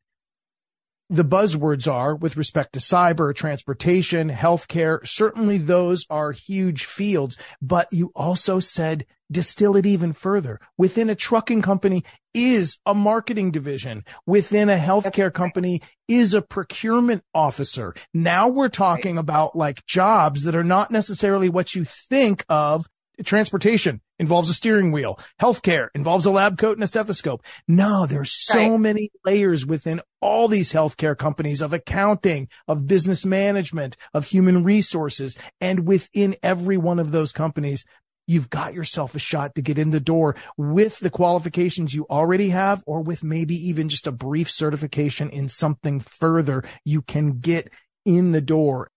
the 1.11 1.25
buzzwords 1.25 1.91
are 1.91 2.15
with 2.15 2.37
respect 2.37 2.75
to 2.75 2.81
cyber, 2.81 3.35
transportation, 3.35 4.31
healthcare. 4.31 5.07
Certainly 5.07 5.59
those 5.59 6.07
are 6.11 6.33
huge 6.33 6.85
fields, 6.85 7.37
but 7.63 7.89
you 7.93 8.13
also 8.15 8.61
said 8.61 9.07
distill 9.31 9.77
it 9.77 9.87
even 9.87 10.13
further. 10.13 10.61
Within 10.77 11.11
a 11.11 11.15
trucking 11.15 11.63
company 11.63 12.05
is 12.35 12.79
a 12.87 12.95
marketing 12.95 13.51
division. 13.51 14.05
Within 14.27 14.69
a 14.69 14.77
healthcare 14.77 15.33
company 15.33 15.83
is 16.09 16.35
a 16.35 16.43
procurement 16.43 17.23
officer. 17.35 17.95
Now 18.15 18.49
we're 18.49 18.69
talking 18.69 19.19
about 19.19 19.57
like 19.57 19.85
jobs 19.87 20.45
that 20.45 20.55
are 20.55 20.65
not 20.65 20.91
necessarily 20.91 21.49
what 21.49 21.75
you 21.75 21.85
think 21.85 22.45
of. 22.49 22.87
Transportation 23.25 24.01
involves 24.19 24.51
a 24.51 24.55
steering 24.55 24.93
wheel. 24.93 25.19
Healthcare 25.41 25.89
involves 25.95 26.27
a 26.27 26.31
lab 26.31 26.59
coat 26.59 26.77
and 26.77 26.85
a 26.85 26.87
stethoscope. 26.87 27.45
No, 27.67 28.07
there's 28.07 28.33
so 28.33 28.73
right. 28.73 28.81
many 28.81 29.11
layers 29.25 29.67
within 29.67 30.01
all 30.21 30.49
these 30.49 30.73
healthcare 30.73 31.17
companies 31.17 31.63
of 31.63 31.73
accounting, 31.73 32.49
of 32.67 32.87
business 32.87 33.25
management, 33.25 33.97
of 34.15 34.27
human 34.27 34.63
resources. 34.63 35.37
And 35.61 35.87
within 35.87 36.37
every 36.43 36.77
one 36.77 36.99
of 36.99 37.11
those 37.11 37.33
companies, 37.33 37.85
you've 38.27 38.51
got 38.51 38.75
yourself 38.75 39.15
a 39.15 39.19
shot 39.19 39.55
to 39.55 39.63
get 39.63 39.79
in 39.79 39.91
the 39.91 40.01
door 40.01 40.37
with 40.57 40.99
the 41.01 41.11
qualifications 41.11 41.95
you 41.95 42.07
already 42.09 42.51
have, 42.51 42.85
or 42.87 43.01
with 43.01 43.25
maybe 43.25 43.57
even 43.69 43.89
just 43.89 44.07
a 44.07 44.13
brief 44.13 44.51
certification 44.51 45.31
in 45.31 45.49
something 45.49 45.99
further. 46.01 46.63
You 46.85 47.03
can 47.03 47.41
get 47.41 47.73
in 48.05 48.33
the 48.33 48.41
door, 48.41 48.91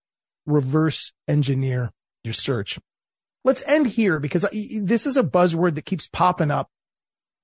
reverse 0.46 1.12
engineer 1.26 1.90
your 2.24 2.34
search. 2.34 2.78
Let's 3.44 3.62
end 3.66 3.86
here 3.86 4.18
because 4.20 4.46
this 4.52 5.06
is 5.06 5.16
a 5.16 5.24
buzzword 5.24 5.74
that 5.74 5.84
keeps 5.84 6.08
popping 6.08 6.50
up. 6.50 6.70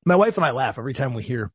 My 0.04 0.16
wife 0.16 0.36
and 0.36 0.46
I 0.46 0.52
laugh 0.52 0.78
every 0.78 0.94
time 0.94 1.14
we 1.14 1.22
hear 1.22 1.50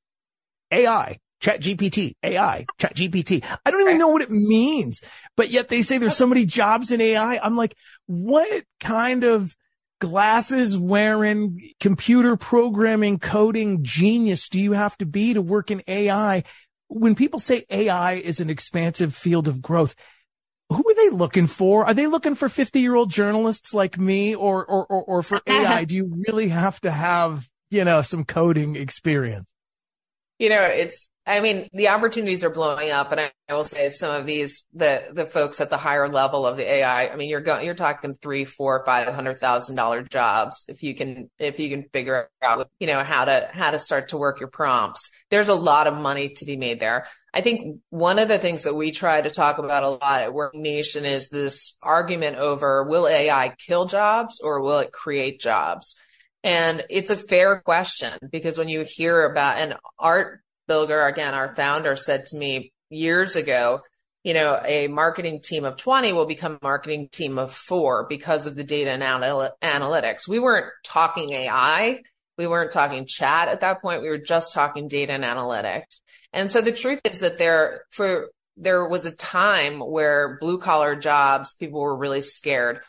AI, 0.71 1.19
chat 1.39 1.61
GPT, 1.61 2.15
AI, 2.23 2.65
chat 2.77 2.95
GPT. 2.95 3.43
I 3.65 3.71
don't 3.71 3.81
even 3.81 3.97
know 3.97 4.09
what 4.09 4.21
it 4.21 4.31
means, 4.31 5.03
but 5.37 5.49
yet 5.49 5.69
they 5.69 5.81
say 5.81 5.97
there's 5.97 6.17
so 6.17 6.27
many 6.27 6.45
jobs 6.45 6.91
in 6.91 6.99
AI. 6.99 7.39
I'm 7.41 7.55
like, 7.55 7.75
what 8.05 8.63
kind 8.79 9.23
of 9.23 9.55
glasses 10.01 10.77
wearing 10.77 11.59
computer 11.79 12.35
programming 12.35 13.19
coding 13.19 13.83
genius 13.83 14.49
do 14.49 14.59
you 14.59 14.73
have 14.73 14.97
to 14.97 15.05
be 15.05 15.33
to 15.33 15.41
work 15.41 15.71
in 15.71 15.81
AI? 15.87 16.43
When 16.89 17.15
people 17.15 17.39
say 17.39 17.63
AI 17.69 18.15
is 18.15 18.41
an 18.41 18.49
expansive 18.49 19.15
field 19.15 19.47
of 19.47 19.61
growth, 19.61 19.95
who 20.69 20.83
are 20.89 20.95
they 20.95 21.09
looking 21.09 21.47
for? 21.47 21.85
Are 21.85 21.93
they 21.93 22.07
looking 22.07 22.35
for 22.35 22.49
50 22.49 22.79
year 22.79 22.95
old 22.95 23.11
journalists 23.11 23.73
like 23.73 23.97
me 23.97 24.35
or, 24.35 24.65
or, 24.65 24.85
or, 24.85 25.03
or 25.03 25.21
for 25.23 25.41
AI? 25.47 25.85
do 25.85 25.95
you 25.95 26.23
really 26.27 26.49
have 26.49 26.79
to 26.81 26.91
have, 26.91 27.47
you 27.69 27.83
know, 27.83 28.01
some 28.01 28.25
coding 28.25 28.75
experience? 28.75 29.53
You 30.39 30.49
know, 30.49 30.61
it's, 30.61 31.09
I 31.25 31.39
mean, 31.39 31.69
the 31.71 31.89
opportunities 31.89 32.43
are 32.43 32.49
blowing 32.49 32.91
up, 32.91 33.11
and 33.11 33.21
I, 33.21 33.31
I, 33.47 33.53
will 33.53 33.63
say 33.63 33.89
some 33.91 34.13
of 34.13 34.25
these, 34.25 34.65
the 34.73 35.03
the 35.13 35.25
folks 35.25 35.61
at 35.61 35.69
the 35.69 35.77
higher 35.77 36.09
level 36.09 36.45
of 36.45 36.57
the 36.57 36.69
AI. 36.69 37.07
I 37.07 37.15
mean, 37.15 37.29
you're 37.29 37.39
going, 37.39 37.65
you're 37.65 37.75
talking 37.75 38.15
three, 38.15 38.43
four, 38.43 38.83
five 38.85 39.07
hundred 39.13 39.39
thousand 39.39 39.77
dollar 39.77 40.01
jobs 40.01 40.65
if 40.67 40.83
you 40.83 40.93
can 40.93 41.29
if 41.39 41.61
you 41.61 41.69
can 41.69 41.83
figure 41.93 42.29
out, 42.41 42.69
you 42.77 42.87
know, 42.87 43.03
how 43.03 43.23
to 43.23 43.49
how 43.53 43.71
to 43.71 43.79
start 43.79 44.09
to 44.09 44.17
work 44.17 44.41
your 44.41 44.49
prompts. 44.49 45.11
There's 45.29 45.47
a 45.47 45.55
lot 45.55 45.87
of 45.87 45.93
money 45.93 46.33
to 46.37 46.45
be 46.45 46.57
made 46.57 46.81
there. 46.81 47.05
I 47.33 47.41
think 47.41 47.79
one 47.89 48.19
of 48.19 48.27
the 48.27 48.37
things 48.37 48.63
that 48.63 48.75
we 48.75 48.91
try 48.91 49.19
to 49.19 49.29
talk 49.29 49.57
about 49.57 49.83
a 49.83 49.89
lot 49.89 50.21
at 50.21 50.33
Work 50.33 50.53
Nation 50.53 51.03
is 51.03 51.29
this 51.29 51.77
argument 51.81 52.37
over 52.37 52.83
will 52.83 53.07
AI 53.07 53.55
kill 53.57 53.85
jobs 53.85 54.39
or 54.39 54.61
will 54.61 54.79
it 54.79 54.91
create 54.91 55.39
jobs? 55.39 55.95
And 56.43 56.83
it's 56.89 57.09
a 57.09 57.15
fair 57.15 57.61
question 57.61 58.13
because 58.31 58.57
when 58.57 58.69
you 58.69 58.85
hear 58.87 59.25
about, 59.25 59.57
and 59.57 59.75
Art 59.97 60.41
Bilger, 60.69 61.09
again, 61.09 61.33
our 61.33 61.55
founder 61.55 61.95
said 61.95 62.27
to 62.27 62.37
me 62.37 62.71
years 62.89 63.35
ago, 63.35 63.81
you 64.23 64.33
know, 64.33 64.61
a 64.63 64.87
marketing 64.87 65.41
team 65.41 65.65
of 65.65 65.75
20 65.77 66.13
will 66.13 66.25
become 66.25 66.53
a 66.61 66.65
marketing 66.65 67.09
team 67.11 67.39
of 67.39 67.53
four 67.53 68.05
because 68.07 68.45
of 68.45 68.55
the 68.55 68.63
data 68.63 68.91
and 68.91 69.03
anal- 69.03 69.51
analytics. 69.61 70.27
We 70.27 70.39
weren't 70.39 70.71
talking 70.83 71.31
AI. 71.31 72.01
We 72.37 72.47
weren't 72.47 72.71
talking 72.71 73.05
chat 73.05 73.47
at 73.47 73.61
that 73.61 73.81
point. 73.81 74.01
We 74.01 74.09
were 74.09 74.17
just 74.17 74.53
talking 74.53 74.87
data 74.87 75.13
and 75.13 75.23
analytics. 75.23 76.01
And 76.31 76.51
so 76.51 76.61
the 76.61 76.71
truth 76.71 77.01
is 77.05 77.19
that 77.19 77.37
there, 77.37 77.85
for, 77.91 78.29
there 78.57 78.87
was 78.87 79.05
a 79.05 79.15
time 79.15 79.79
where 79.79 80.37
blue 80.39 80.57
collar 80.57 80.95
jobs, 80.95 81.53
people 81.55 81.79
were 81.79 81.95
really 81.95 82.21
scared. 82.21 82.81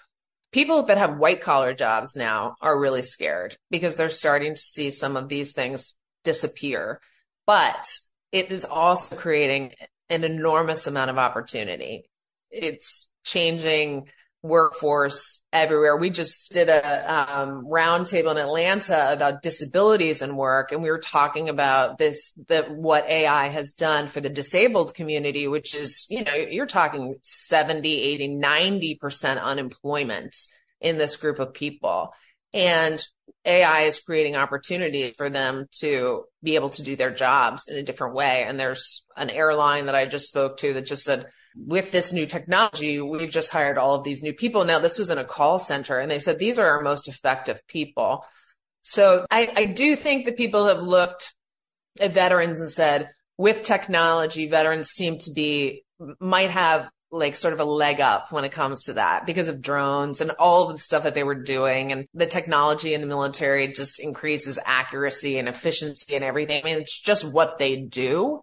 People 0.52 0.84
that 0.84 0.98
have 0.98 1.18
white 1.18 1.42
collar 1.42 1.74
jobs 1.74 2.16
now 2.16 2.54
are 2.60 2.78
really 2.78 3.02
scared 3.02 3.56
because 3.70 3.96
they're 3.96 4.08
starting 4.08 4.54
to 4.54 4.60
see 4.60 4.90
some 4.90 5.16
of 5.16 5.28
these 5.28 5.52
things 5.52 5.96
disappear 6.22 7.00
but 7.46 7.98
it 8.32 8.50
is 8.50 8.64
also 8.64 9.16
creating 9.16 9.72
an 10.08 10.24
enormous 10.24 10.86
amount 10.86 11.10
of 11.10 11.18
opportunity. 11.18 12.08
It's 12.50 13.08
changing 13.24 14.08
workforce 14.44 15.42
everywhere. 15.54 15.96
We 15.96 16.10
just 16.10 16.52
did 16.52 16.68
a 16.68 17.40
um, 17.40 17.64
roundtable 17.64 18.30
in 18.30 18.36
Atlanta 18.36 19.08
about 19.10 19.40
disabilities 19.40 20.20
and 20.20 20.36
work, 20.36 20.70
and 20.70 20.82
we 20.82 20.90
were 20.90 20.98
talking 20.98 21.48
about 21.48 21.96
this, 21.96 22.34
that 22.48 22.70
what 22.70 23.08
AI 23.08 23.48
has 23.48 23.72
done 23.72 24.06
for 24.06 24.20
the 24.20 24.28
disabled 24.28 24.94
community, 24.94 25.48
which 25.48 25.74
is, 25.74 26.06
you 26.10 26.22
know, 26.22 26.34
you're 26.34 26.66
talking 26.66 27.16
70, 27.22 27.88
80, 27.88 28.28
90% 28.36 29.42
unemployment 29.42 30.36
in 30.78 30.98
this 30.98 31.16
group 31.16 31.38
of 31.38 31.54
people. 31.54 32.12
And 32.52 33.02
AI 33.46 33.84
is 33.84 34.00
creating 34.00 34.36
opportunity 34.36 35.12
for 35.16 35.30
them 35.30 35.68
to 35.78 36.24
be 36.42 36.56
able 36.56 36.70
to 36.70 36.82
do 36.82 36.96
their 36.96 37.10
jobs 37.10 37.68
in 37.68 37.78
a 37.78 37.82
different 37.82 38.14
way. 38.14 38.44
And 38.46 38.60
there's 38.60 39.06
an 39.16 39.30
airline 39.30 39.86
that 39.86 39.94
I 39.94 40.04
just 40.04 40.28
spoke 40.28 40.58
to 40.58 40.74
that 40.74 40.84
just 40.84 41.04
said, 41.04 41.26
with 41.56 41.92
this 41.92 42.12
new 42.12 42.26
technology, 42.26 43.00
we've 43.00 43.30
just 43.30 43.50
hired 43.50 43.78
all 43.78 43.94
of 43.94 44.04
these 44.04 44.22
new 44.22 44.32
people. 44.32 44.64
Now, 44.64 44.80
this 44.80 44.98
was 44.98 45.10
in 45.10 45.18
a 45.18 45.24
call 45.24 45.58
center, 45.58 45.98
and 45.98 46.10
they 46.10 46.18
said 46.18 46.38
these 46.38 46.58
are 46.58 46.66
our 46.66 46.82
most 46.82 47.08
effective 47.08 47.66
people. 47.66 48.24
So 48.82 49.24
I, 49.30 49.50
I 49.56 49.64
do 49.66 49.96
think 49.96 50.26
that 50.26 50.36
people 50.36 50.66
have 50.66 50.82
looked 50.82 51.32
at 52.00 52.12
veterans 52.12 52.60
and 52.60 52.70
said, 52.70 53.10
with 53.36 53.64
technology, 53.64 54.46
veterans 54.48 54.88
seem 54.88 55.18
to 55.18 55.32
be, 55.32 55.84
might 56.20 56.50
have 56.50 56.90
like 57.10 57.36
sort 57.36 57.54
of 57.54 57.60
a 57.60 57.64
leg 57.64 58.00
up 58.00 58.32
when 58.32 58.44
it 58.44 58.52
comes 58.52 58.84
to 58.84 58.94
that 58.94 59.24
because 59.24 59.46
of 59.46 59.62
drones 59.62 60.20
and 60.20 60.32
all 60.32 60.68
of 60.68 60.76
the 60.76 60.82
stuff 60.82 61.04
that 61.04 61.14
they 61.14 61.22
were 61.22 61.42
doing 61.42 61.92
and 61.92 62.08
the 62.12 62.26
technology 62.26 62.92
in 62.92 63.00
the 63.00 63.06
military 63.06 63.72
just 63.72 64.00
increases 64.00 64.58
accuracy 64.64 65.38
and 65.38 65.48
efficiency 65.48 66.16
and 66.16 66.24
everything. 66.24 66.60
I 66.60 66.64
mean, 66.64 66.78
it's 66.78 67.00
just 67.00 67.24
what 67.24 67.58
they 67.58 67.76
do. 67.76 68.40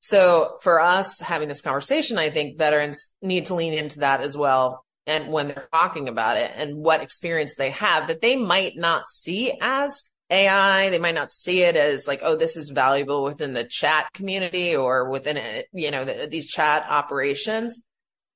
So 0.00 0.56
for 0.62 0.80
us 0.80 1.20
having 1.20 1.48
this 1.48 1.62
conversation, 1.62 2.18
I 2.18 2.30
think 2.30 2.56
veterans 2.56 3.14
need 3.20 3.46
to 3.46 3.54
lean 3.54 3.74
into 3.74 4.00
that 4.00 4.20
as 4.20 4.36
well. 4.36 4.84
And 5.06 5.32
when 5.32 5.48
they're 5.48 5.68
talking 5.72 6.08
about 6.08 6.36
it 6.36 6.52
and 6.54 6.76
what 6.76 7.02
experience 7.02 7.54
they 7.54 7.70
have 7.70 8.08
that 8.08 8.20
they 8.20 8.36
might 8.36 8.74
not 8.76 9.08
see 9.08 9.54
as 9.60 10.02
AI, 10.30 10.90
they 10.90 10.98
might 10.98 11.14
not 11.14 11.32
see 11.32 11.62
it 11.62 11.76
as 11.76 12.06
like, 12.06 12.20
oh, 12.22 12.36
this 12.36 12.56
is 12.56 12.68
valuable 12.68 13.24
within 13.24 13.54
the 13.54 13.64
chat 13.64 14.12
community 14.12 14.76
or 14.76 15.08
within, 15.08 15.38
it, 15.38 15.66
you 15.72 15.90
know, 15.90 16.04
the, 16.04 16.28
these 16.30 16.46
chat 16.46 16.84
operations. 16.88 17.84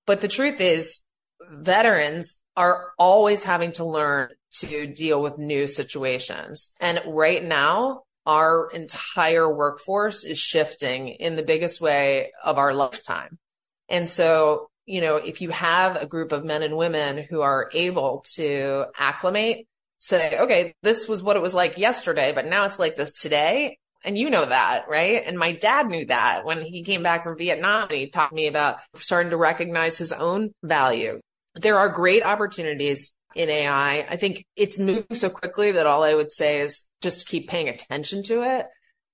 But 0.07 0.21
the 0.21 0.29
truth 0.29 0.61
is, 0.61 1.07
veterans 1.51 2.43
are 2.57 2.93
always 2.99 3.45
having 3.45 3.73
to 3.73 3.85
learn 3.85 4.29
to 4.53 4.87
deal 4.87 5.21
with 5.21 5.39
new 5.39 5.67
situations. 5.67 6.75
And 6.81 7.03
right 7.07 7.43
now, 7.43 8.03
our 8.27 8.71
entire 8.71 9.53
workforce 9.53 10.25
is 10.25 10.39
shifting 10.39 11.09
in 11.09 11.37
the 11.37 11.43
biggest 11.43 11.81
way 11.81 12.33
of 12.43 12.59
our 12.59 12.73
lifetime. 12.73 13.39
And 13.89 14.09
so, 14.09 14.69
you 14.87 15.01
know, 15.01 15.17
if 15.17 15.41
you 15.41 15.51
have 15.51 15.97
a 15.97 16.07
group 16.07 16.33
of 16.33 16.45
men 16.45 16.63
and 16.63 16.77
women 16.77 17.27
who 17.29 17.41
are 17.41 17.71
able 17.73 18.25
to 18.35 18.87
acclimate, 18.97 19.67
say, 19.99 20.39
okay, 20.39 20.75
this 20.83 21.07
was 21.07 21.23
what 21.23 21.37
it 21.37 21.43
was 21.43 21.55
like 21.55 21.79
yesterday, 21.79 22.33
but 22.33 22.47
now 22.47 22.65
it's 22.65 22.79
like 22.79 22.97
this 22.97 23.21
today. 23.21 23.79
And 24.05 24.19
you 24.19 24.31
know 24.31 24.45
that, 24.45 24.87
right? 24.89 25.23
And 25.25 25.39
my 25.39 25.53
dad 25.55 25.87
knew 25.87 26.07
that 26.07 26.45
when 26.45 26.63
he 26.63 26.83
came 26.83 27.05
back 27.05 27.23
from 27.23 27.39
Vietnam 27.39 27.89
and 27.89 27.99
he 27.99 28.09
taught 28.09 28.33
me 28.33 28.49
about 28.49 28.81
starting 28.97 29.31
to 29.31 29.37
recognize 29.37 29.97
his 29.97 30.13
own 30.13 30.53
value. 30.63 31.21
There 31.55 31.79
are 31.79 31.89
great 31.89 32.25
opportunities 32.25 33.13
in 33.35 33.49
AI. 33.49 34.07
I 34.09 34.17
think 34.17 34.47
it's 34.57 34.79
moving 34.79 35.15
so 35.15 35.31
quickly 35.31 35.73
that 35.73 35.87
all 35.87 36.03
I 36.03 36.15
would 36.15 36.31
say 36.31 36.61
is 36.61 36.89
just 37.01 37.29
keep 37.29 37.49
paying 37.49 37.69
attention 37.69 38.23
to 38.25 38.43
it. 38.43 38.67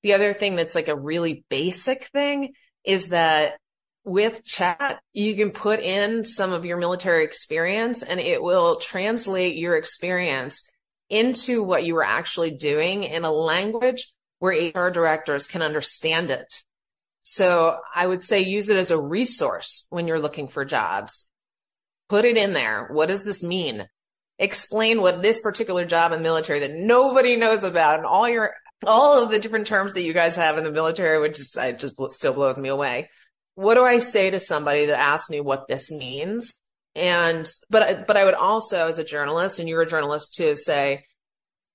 The 0.02 0.14
other 0.14 0.32
thing 0.32 0.54
that's 0.54 0.74
like 0.74 0.88
a 0.88 0.98
really 0.98 1.44
basic 1.48 2.04
thing 2.04 2.52
is 2.84 3.08
that 3.08 3.58
with 4.04 4.44
chat, 4.44 5.00
you 5.12 5.34
can 5.34 5.50
put 5.50 5.80
in 5.80 6.24
some 6.24 6.52
of 6.52 6.64
your 6.64 6.78
military 6.78 7.24
experience 7.24 8.02
and 8.02 8.18
it 8.20 8.42
will 8.42 8.76
translate 8.76 9.56
your 9.56 9.76
experience 9.76 10.66
into 11.10 11.62
what 11.62 11.84
you 11.84 11.94
were 11.94 12.04
actually 12.04 12.52
doing 12.52 13.02
in 13.02 13.24
a 13.24 13.32
language 13.32 14.12
where 14.38 14.70
HR 14.70 14.90
directors 14.90 15.46
can 15.46 15.62
understand 15.62 16.30
it. 16.30 16.62
So 17.22 17.78
I 17.94 18.06
would 18.06 18.22
say 18.22 18.40
use 18.40 18.70
it 18.70 18.76
as 18.76 18.90
a 18.90 19.00
resource 19.00 19.86
when 19.90 20.06
you're 20.06 20.18
looking 20.18 20.48
for 20.48 20.64
jobs. 20.64 21.28
Put 22.08 22.24
it 22.24 22.36
in 22.38 22.54
there. 22.54 22.88
What 22.90 23.08
does 23.08 23.24
this 23.24 23.42
mean? 23.42 23.86
Explain 24.38 25.00
what 25.00 25.22
this 25.22 25.40
particular 25.40 25.84
job 25.84 26.12
in 26.12 26.18
the 26.18 26.22
military 26.22 26.60
that 26.60 26.74
nobody 26.74 27.36
knows 27.36 27.64
about 27.64 27.96
and 27.96 28.06
all 28.06 28.28
your, 28.28 28.54
all 28.86 29.22
of 29.22 29.30
the 29.30 29.38
different 29.38 29.66
terms 29.66 29.94
that 29.94 30.02
you 30.02 30.12
guys 30.12 30.36
have 30.36 30.58
in 30.58 30.64
the 30.64 30.70
military, 30.70 31.20
which 31.20 31.40
is, 31.40 31.56
I 31.56 31.72
just 31.72 31.96
still 32.10 32.34
blows 32.34 32.58
me 32.58 32.68
away. 32.68 33.10
What 33.54 33.74
do 33.74 33.84
I 33.84 33.98
say 33.98 34.30
to 34.30 34.38
somebody 34.38 34.86
that 34.86 35.00
asks 35.00 35.30
me 35.30 35.40
what 35.40 35.66
this 35.66 35.90
means? 35.90 36.54
And, 36.94 37.46
but, 37.68 38.06
but 38.06 38.16
I 38.16 38.24
would 38.24 38.34
also, 38.34 38.88
as 38.88 38.98
a 38.98 39.04
journalist, 39.04 39.58
and 39.58 39.68
you're 39.68 39.82
a 39.82 39.86
journalist 39.86 40.34
too, 40.34 40.54
say, 40.54 41.04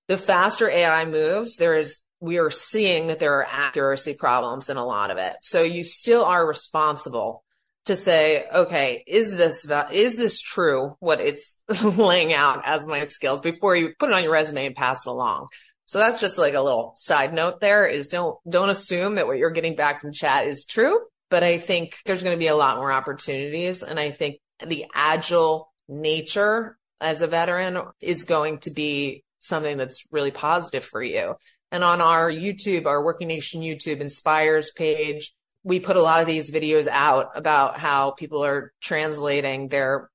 the 0.08 0.18
faster 0.18 0.70
AI 0.70 1.06
moves, 1.06 1.58
there 1.58 1.78
is 1.78 2.04
we 2.24 2.38
are 2.38 2.50
seeing 2.50 3.08
that 3.08 3.20
there 3.20 3.40
are 3.40 3.46
accuracy 3.46 4.14
problems 4.14 4.70
in 4.70 4.78
a 4.78 4.86
lot 4.86 5.12
of 5.12 5.18
it. 5.18 5.36
So 5.42 5.62
you 5.62 5.84
still 5.84 6.24
are 6.24 6.48
responsible 6.48 7.44
to 7.86 7.96
say, 7.96 8.46
okay, 8.54 9.04
is 9.06 9.30
this, 9.30 9.70
is 9.92 10.16
this 10.16 10.42
true? 10.42 10.96
What 11.00 11.20
it's 11.20 11.64
laying 11.84 12.34
out 12.34 12.62
as 12.66 12.86
my 12.86 13.04
skills 13.04 13.42
before 13.42 13.76
you 13.76 13.94
put 14.00 14.10
it 14.10 14.16
on 14.16 14.24
your 14.24 14.32
resume 14.32 14.68
and 14.68 14.76
pass 14.76 15.06
it 15.06 15.10
along. 15.10 15.48
So 15.86 16.00
that's 16.00 16.22
just 16.22 16.38
like 16.38 16.54
a 16.54 16.62
little 16.62 16.94
side 16.96 17.34
note 17.34 17.60
there 17.60 17.86
is 17.86 18.08
don't, 18.08 18.38
don't 18.50 18.70
assume 18.70 19.16
that 19.16 19.28
what 19.28 19.38
you're 19.38 19.52
getting 19.52 19.76
back 19.76 20.00
from 20.00 20.14
chat 20.14 20.48
is 20.48 20.66
true. 20.66 21.00
But 21.30 21.44
I 21.44 21.58
think 21.58 21.98
there's 22.06 22.24
going 22.24 22.36
to 22.36 22.40
be 22.40 22.48
a 22.48 22.56
lot 22.56 22.78
more 22.78 22.92
opportunities. 22.92 23.84
And 23.84 24.00
I 24.00 24.12
think 24.12 24.40
the 24.66 24.86
agile 24.94 25.74
nature 25.90 26.78
as 27.02 27.22
a 27.22 27.28
veteran 27.28 27.80
is 28.02 28.24
going 28.24 28.60
to 28.60 28.72
be 28.72 29.24
something 29.40 29.78
that's 29.78 30.06
really 30.10 30.32
positive 30.32 30.86
for 30.86 31.02
you. 31.02 31.36
And 31.72 31.84
on 31.84 32.02
our 32.02 32.32
YouTube, 32.32 32.86
our 32.86 33.04
Working 33.04 33.28
Nation 33.28 33.62
YouTube 33.62 34.00
Inspires 34.00 34.72
page, 34.72 35.34
we 35.64 35.80
put 35.80 35.96
a 35.96 36.02
lot 36.02 36.22
of 36.22 36.28
these 36.28 36.52
videos 36.52 36.88
out 36.88 37.32
about 37.36 37.80
how 37.80 38.12
people 38.12 38.44
are 38.44 38.74
translating 38.82 39.70
their 39.70 40.10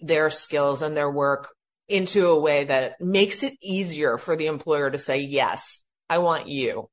their 0.00 0.30
skills 0.30 0.82
and 0.82 0.96
their 0.96 1.10
work 1.10 1.54
into 1.88 2.28
a 2.28 2.38
way 2.38 2.64
that 2.64 3.00
makes 3.00 3.42
it 3.42 3.54
easier 3.62 4.18
for 4.18 4.36
the 4.36 4.46
employer 4.46 4.90
to 4.90 4.98
say, 4.98 5.18
yes, 5.18 5.84
I 6.08 6.18
want 6.18 6.48
you. 6.48 6.88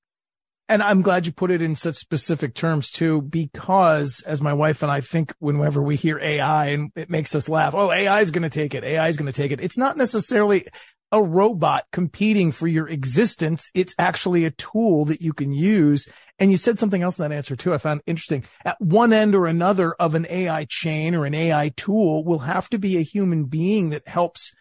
And 0.67 0.83
I'm 0.83 1.01
glad 1.01 1.25
you 1.25 1.31
put 1.31 1.49
it 1.49 1.63
in 1.63 1.75
such 1.75 1.95
specific 1.95 2.53
terms 2.53 2.91
too, 2.91 3.23
because 3.23 4.21
as 4.25 4.39
my 4.39 4.53
wife 4.53 4.83
and 4.83 4.91
I 4.91 5.01
think 5.01 5.33
whenever 5.39 5.81
we 5.81 5.95
hear 5.95 6.19
AI 6.19 6.67
and 6.67 6.91
it 6.95 7.09
makes 7.09 7.33
us 7.33 7.49
laugh, 7.49 7.73
oh, 7.73 7.91
AI 7.91 8.21
is 8.21 8.29
going 8.29 8.43
to 8.43 8.49
take 8.49 8.75
it. 8.75 8.83
AI 8.83 9.07
is 9.07 9.17
going 9.17 9.31
to 9.31 9.35
take 9.35 9.51
it. 9.51 9.61
It's 9.61 9.79
not 9.79 9.97
necessarily 9.97 10.67
a 11.11 11.21
robot 11.21 11.85
competing 11.91 12.51
for 12.51 12.67
your 12.67 12.87
existence. 12.87 13.71
It's 13.73 13.95
actually 13.97 14.45
a 14.45 14.51
tool 14.51 15.05
that 15.05 15.21
you 15.21 15.33
can 15.33 15.51
use. 15.51 16.07
And 16.37 16.51
you 16.51 16.57
said 16.57 16.79
something 16.79 17.01
else 17.01 17.19
in 17.19 17.27
that 17.27 17.35
answer 17.35 17.55
too. 17.55 17.73
I 17.73 17.77
found 17.77 18.01
interesting. 18.05 18.43
At 18.63 18.79
one 18.79 19.11
end 19.11 19.35
or 19.35 19.47
another 19.47 19.93
of 19.93 20.15
an 20.15 20.27
AI 20.29 20.65
chain 20.69 21.15
or 21.15 21.25
an 21.25 21.33
AI 21.33 21.69
tool 21.75 22.23
will 22.23 22.39
have 22.39 22.69
to 22.69 22.79
be 22.79 22.97
a 22.97 23.01
human 23.01 23.45
being 23.45 23.89
that 23.89 24.07
helps, 24.07 24.53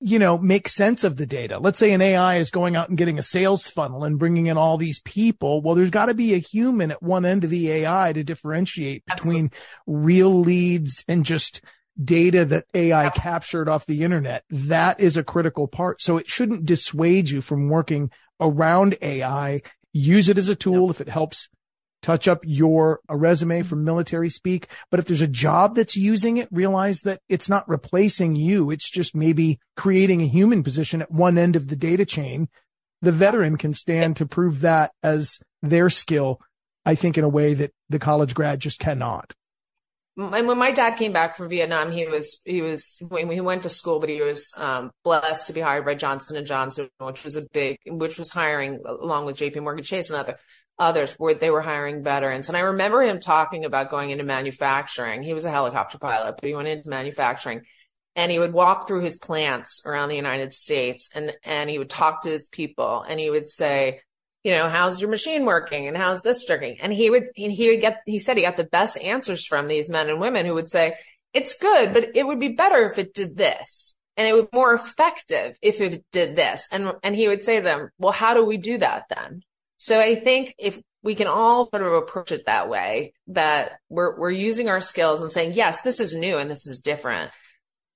you 0.00 0.18
know, 0.18 0.36
make 0.36 0.68
sense 0.68 1.04
of 1.04 1.16
the 1.16 1.26
data. 1.26 1.58
Let's 1.58 1.78
say 1.78 1.92
an 1.92 2.02
AI 2.02 2.36
is 2.36 2.50
going 2.50 2.76
out 2.76 2.88
and 2.88 2.98
getting 2.98 3.18
a 3.18 3.22
sales 3.22 3.68
funnel 3.68 4.04
and 4.04 4.18
bringing 4.18 4.48
in 4.48 4.58
all 4.58 4.76
these 4.76 5.00
people. 5.00 5.62
Well, 5.62 5.76
there's 5.76 5.90
got 5.90 6.06
to 6.06 6.14
be 6.14 6.34
a 6.34 6.38
human 6.38 6.90
at 6.90 7.02
one 7.02 7.24
end 7.24 7.44
of 7.44 7.50
the 7.50 7.70
AI 7.70 8.12
to 8.12 8.24
differentiate 8.24 9.04
between 9.06 9.46
Absolutely. 9.46 10.06
real 10.06 10.40
leads 10.40 11.04
and 11.08 11.24
just 11.24 11.62
data 12.02 12.44
that 12.44 12.66
AI 12.74 13.10
captured 13.10 13.68
off 13.68 13.86
the 13.86 14.02
internet. 14.02 14.44
That 14.50 15.00
is 15.00 15.16
a 15.16 15.24
critical 15.24 15.68
part. 15.68 16.02
So 16.02 16.16
it 16.16 16.28
shouldn't 16.28 16.66
dissuade 16.66 17.30
you 17.30 17.40
from 17.40 17.68
working 17.68 18.10
around 18.40 18.96
AI. 19.00 19.62
Use 19.92 20.28
it 20.28 20.38
as 20.38 20.48
a 20.48 20.56
tool 20.56 20.90
if 20.90 21.00
it 21.00 21.08
helps 21.08 21.48
touch 22.02 22.28
up 22.28 22.40
your 22.44 23.00
a 23.08 23.16
resume 23.16 23.60
mm-hmm. 23.60 23.68
from 23.68 23.84
military 23.84 24.28
speak. 24.28 24.68
But 24.90 25.00
if 25.00 25.06
there's 25.06 25.22
a 25.22 25.28
job 25.28 25.74
that's 25.76 25.96
using 25.96 26.36
it, 26.36 26.48
realize 26.50 27.00
that 27.02 27.20
it's 27.28 27.48
not 27.48 27.68
replacing 27.68 28.36
you. 28.36 28.70
It's 28.70 28.90
just 28.90 29.14
maybe 29.14 29.58
creating 29.76 30.20
a 30.20 30.26
human 30.26 30.62
position 30.62 31.00
at 31.00 31.10
one 31.10 31.38
end 31.38 31.56
of 31.56 31.68
the 31.68 31.76
data 31.76 32.04
chain. 32.04 32.48
The 33.00 33.12
veteran 33.12 33.56
can 33.56 33.72
stand 33.72 34.16
to 34.16 34.26
prove 34.26 34.60
that 34.60 34.92
as 35.02 35.38
their 35.62 35.88
skill, 35.88 36.40
I 36.84 36.94
think 36.94 37.16
in 37.16 37.24
a 37.24 37.28
way 37.28 37.54
that 37.54 37.72
the 37.88 37.98
college 37.98 38.34
grad 38.34 38.60
just 38.60 38.78
cannot 38.78 39.34
and 40.16 40.46
when 40.46 40.58
my 40.58 40.70
dad 40.70 40.96
came 40.96 41.12
back 41.12 41.36
from 41.36 41.48
Vietnam, 41.48 41.90
he 41.90 42.06
was 42.06 42.40
he 42.44 42.62
was 42.62 42.96
when 43.08 43.30
he 43.30 43.40
went 43.40 43.64
to 43.64 43.68
school, 43.68 43.98
but 43.98 44.08
he 44.08 44.22
was 44.22 44.52
um, 44.56 44.90
blessed 45.02 45.48
to 45.48 45.52
be 45.52 45.60
hired 45.60 45.84
by 45.84 45.94
Johnson 45.94 46.36
and 46.36 46.46
Johnson, 46.46 46.88
which 46.98 47.24
was 47.24 47.36
a 47.36 47.46
big, 47.52 47.78
which 47.86 48.18
was 48.18 48.30
hiring 48.30 48.80
along 48.84 49.26
with 49.26 49.36
J.P. 49.36 49.60
Morgan 49.60 49.84
Chase 49.84 50.10
and 50.10 50.18
other 50.18 50.36
others 50.78 51.12
where 51.14 51.34
they 51.34 51.50
were 51.50 51.60
hiring 51.60 52.02
veterans. 52.02 52.48
And 52.48 52.56
I 52.56 52.60
remember 52.60 53.02
him 53.02 53.20
talking 53.20 53.64
about 53.64 53.90
going 53.90 54.10
into 54.10 54.24
manufacturing. 54.24 55.22
He 55.22 55.34
was 55.34 55.44
a 55.44 55.50
helicopter 55.50 55.98
pilot, 55.98 56.36
but 56.36 56.48
he 56.48 56.54
went 56.54 56.68
into 56.68 56.88
manufacturing, 56.88 57.62
and 58.16 58.30
he 58.30 58.38
would 58.38 58.52
walk 58.52 58.86
through 58.86 59.02
his 59.02 59.18
plants 59.18 59.82
around 59.84 60.08
the 60.08 60.16
United 60.16 60.52
States, 60.52 61.10
and 61.14 61.32
and 61.44 61.68
he 61.68 61.78
would 61.78 61.90
talk 61.90 62.22
to 62.22 62.30
his 62.30 62.48
people, 62.48 63.02
and 63.02 63.18
he 63.18 63.30
would 63.30 63.48
say, 63.48 64.00
you 64.44 64.52
know, 64.52 64.68
how's 64.68 65.00
your 65.00 65.10
machine 65.10 65.46
working 65.46 65.88
and 65.88 65.96
how's 65.96 66.22
this 66.22 66.44
working? 66.48 66.76
And 66.80 66.92
he 66.92 67.10
would, 67.10 67.28
he 67.34 67.70
would 67.70 67.80
get, 67.80 68.02
he 68.06 68.18
said 68.18 68.36
he 68.36 68.42
got 68.42 68.58
the 68.58 68.64
best 68.64 68.98
answers 68.98 69.46
from 69.46 69.66
these 69.66 69.88
men 69.88 70.10
and 70.10 70.20
women 70.20 70.44
who 70.44 70.54
would 70.54 70.68
say, 70.68 70.96
it's 71.32 71.58
good, 71.58 71.94
but 71.94 72.14
it 72.14 72.26
would 72.26 72.38
be 72.38 72.50
better 72.50 72.84
if 72.84 72.98
it 72.98 73.14
did 73.14 73.36
this. 73.36 73.96
And 74.16 74.28
it 74.28 74.34
would 74.34 74.50
be 74.50 74.56
more 74.56 74.74
effective 74.74 75.58
if 75.60 75.80
it 75.80 76.04
did 76.12 76.36
this. 76.36 76.68
And, 76.70 76.92
and 77.02 77.16
he 77.16 77.26
would 77.26 77.42
say 77.42 77.56
to 77.56 77.62
them, 77.62 77.88
well, 77.98 78.12
how 78.12 78.34
do 78.34 78.44
we 78.44 78.58
do 78.58 78.78
that 78.78 79.06
then? 79.08 79.40
So 79.78 79.98
I 79.98 80.14
think 80.14 80.54
if 80.58 80.78
we 81.02 81.14
can 81.14 81.26
all 81.26 81.68
sort 81.68 81.82
of 81.82 81.92
approach 81.94 82.30
it 82.30 82.46
that 82.46 82.68
way, 82.68 83.14
that 83.28 83.72
we're, 83.88 84.18
we're 84.18 84.30
using 84.30 84.68
our 84.68 84.80
skills 84.80 85.20
and 85.20 85.32
saying, 85.32 85.54
yes, 85.54 85.80
this 85.80 86.00
is 86.00 86.14
new 86.14 86.36
and 86.36 86.50
this 86.50 86.66
is 86.66 86.80
different 86.80 87.30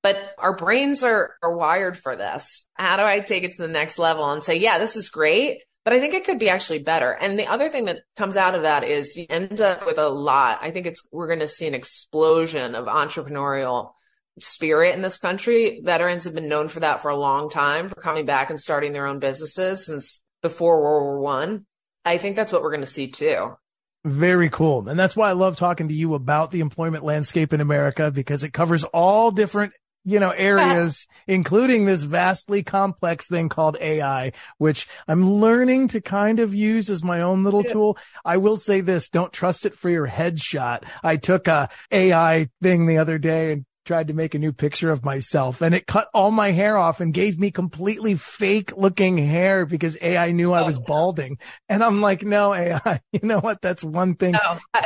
but 0.02 0.16
our 0.38 0.54
brains 0.54 1.02
are, 1.02 1.34
are 1.42 1.56
wired 1.56 1.98
for 1.98 2.16
this. 2.16 2.66
How 2.74 2.96
do 2.96 3.02
I 3.02 3.20
take 3.20 3.42
it 3.42 3.52
to 3.52 3.62
the 3.62 3.68
next 3.68 3.98
level 3.98 4.30
and 4.30 4.42
say, 4.42 4.56
yeah, 4.56 4.78
this 4.78 4.96
is 4.96 5.08
great, 5.08 5.62
but 5.88 5.96
I 5.96 6.00
think 6.00 6.12
it 6.12 6.26
could 6.26 6.38
be 6.38 6.50
actually 6.50 6.80
better. 6.80 7.12
And 7.12 7.38
the 7.38 7.46
other 7.46 7.70
thing 7.70 7.86
that 7.86 8.02
comes 8.14 8.36
out 8.36 8.54
of 8.54 8.60
that 8.60 8.84
is 8.84 9.16
you 9.16 9.24
end 9.30 9.58
up 9.62 9.86
with 9.86 9.96
a 9.96 10.10
lot. 10.10 10.58
I 10.60 10.70
think 10.70 10.84
it's, 10.84 11.08
we're 11.10 11.28
going 11.28 11.38
to 11.38 11.48
see 11.48 11.66
an 11.66 11.72
explosion 11.72 12.74
of 12.74 12.84
entrepreneurial 12.84 13.92
spirit 14.38 14.94
in 14.94 15.00
this 15.00 15.16
country. 15.16 15.80
Veterans 15.82 16.24
have 16.24 16.34
been 16.34 16.46
known 16.46 16.68
for 16.68 16.80
that 16.80 17.00
for 17.00 17.10
a 17.10 17.16
long 17.16 17.48
time, 17.48 17.88
for 17.88 18.02
coming 18.02 18.26
back 18.26 18.50
and 18.50 18.60
starting 18.60 18.92
their 18.92 19.06
own 19.06 19.18
businesses 19.18 19.86
since 19.86 20.26
before 20.42 20.82
World 20.82 21.04
War 21.04 21.20
One. 21.20 21.64
I. 22.04 22.12
I 22.12 22.18
think 22.18 22.36
that's 22.36 22.52
what 22.52 22.60
we're 22.60 22.72
going 22.72 22.82
to 22.82 22.86
see 22.86 23.08
too. 23.08 23.56
Very 24.04 24.50
cool. 24.50 24.86
And 24.90 25.00
that's 25.00 25.16
why 25.16 25.30
I 25.30 25.32
love 25.32 25.56
talking 25.56 25.88
to 25.88 25.94
you 25.94 26.12
about 26.12 26.50
the 26.50 26.60
employment 26.60 27.02
landscape 27.02 27.54
in 27.54 27.62
America 27.62 28.10
because 28.10 28.44
it 28.44 28.52
covers 28.52 28.84
all 28.84 29.30
different 29.30 29.72
you 30.08 30.18
know, 30.18 30.30
areas, 30.30 31.06
including 31.26 31.84
this 31.84 32.02
vastly 32.02 32.62
complex 32.62 33.28
thing 33.28 33.50
called 33.50 33.76
AI, 33.78 34.32
which 34.56 34.88
I'm 35.06 35.30
learning 35.34 35.88
to 35.88 36.00
kind 36.00 36.40
of 36.40 36.54
use 36.54 36.88
as 36.88 37.04
my 37.04 37.20
own 37.20 37.44
little 37.44 37.62
tool. 37.62 37.98
I 38.24 38.38
will 38.38 38.56
say 38.56 38.80
this, 38.80 39.10
don't 39.10 39.32
trust 39.32 39.66
it 39.66 39.76
for 39.76 39.90
your 39.90 40.08
headshot. 40.08 40.84
I 41.02 41.16
took 41.16 41.46
a 41.46 41.68
AI 41.90 42.48
thing 42.62 42.86
the 42.86 42.98
other 42.98 43.18
day 43.18 43.52
and 43.52 43.66
tried 43.84 44.08
to 44.08 44.14
make 44.14 44.34
a 44.34 44.38
new 44.38 44.52
picture 44.52 44.90
of 44.90 45.04
myself 45.04 45.62
and 45.62 45.74
it 45.74 45.86
cut 45.86 46.08
all 46.12 46.30
my 46.30 46.50
hair 46.50 46.76
off 46.76 47.00
and 47.00 47.14
gave 47.14 47.38
me 47.38 47.50
completely 47.50 48.14
fake 48.14 48.76
looking 48.76 49.16
hair 49.16 49.64
because 49.66 49.96
AI 50.00 50.32
knew 50.32 50.52
I 50.52 50.62
oh, 50.62 50.66
was 50.66 50.78
balding. 50.78 51.38
And 51.68 51.82
I'm 51.82 52.00
like, 52.00 52.22
no, 52.22 52.54
AI, 52.54 53.00
you 53.12 53.20
know 53.22 53.40
what? 53.40 53.60
That's 53.60 53.84
one 53.84 54.14
thing. 54.14 54.32
No. 54.32 54.58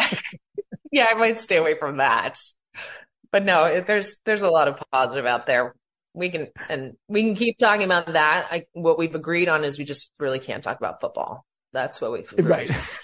yeah, 0.92 1.06
I 1.10 1.14
might 1.14 1.38
stay 1.38 1.56
away 1.56 1.76
from 1.78 1.98
that 1.98 2.40
but 3.32 3.44
no, 3.44 3.80
there's 3.80 4.20
there's 4.24 4.42
a 4.42 4.50
lot 4.50 4.68
of 4.68 4.78
positive 4.92 5.26
out 5.26 5.46
there. 5.46 5.74
We 6.14 6.28
can 6.28 6.48
and 6.68 6.92
we 7.08 7.22
can 7.22 7.34
keep 7.34 7.58
talking 7.58 7.84
about 7.84 8.06
that. 8.06 8.48
I, 8.50 8.64
what 8.72 8.98
we've 8.98 9.14
agreed 9.14 9.48
on 9.48 9.64
is 9.64 9.78
we 9.78 9.84
just 9.84 10.12
really 10.20 10.38
can't 10.38 10.62
talk 10.62 10.76
about 10.76 11.00
football. 11.00 11.44
That's 11.72 12.00
what 12.00 12.12
we've 12.12 12.30
agreed. 12.30 12.46
right. 12.46 12.98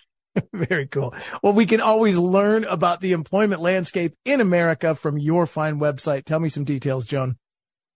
Very 0.53 0.87
cool. 0.87 1.15
Well, 1.43 1.55
we 1.55 1.67
can 1.67 1.81
always 1.81 2.17
learn 2.17 2.65
about 2.65 3.01
the 3.01 3.13
employment 3.13 3.61
landscape 3.61 4.15
in 4.25 4.41
America 4.41 4.95
from 4.95 5.19
your 5.19 5.47
fine 5.47 5.81
website. 5.81 6.27
Tell 6.27 6.39
me 6.39 6.49
some 6.49 6.65
details, 6.65 7.07
Joan. 7.07 7.37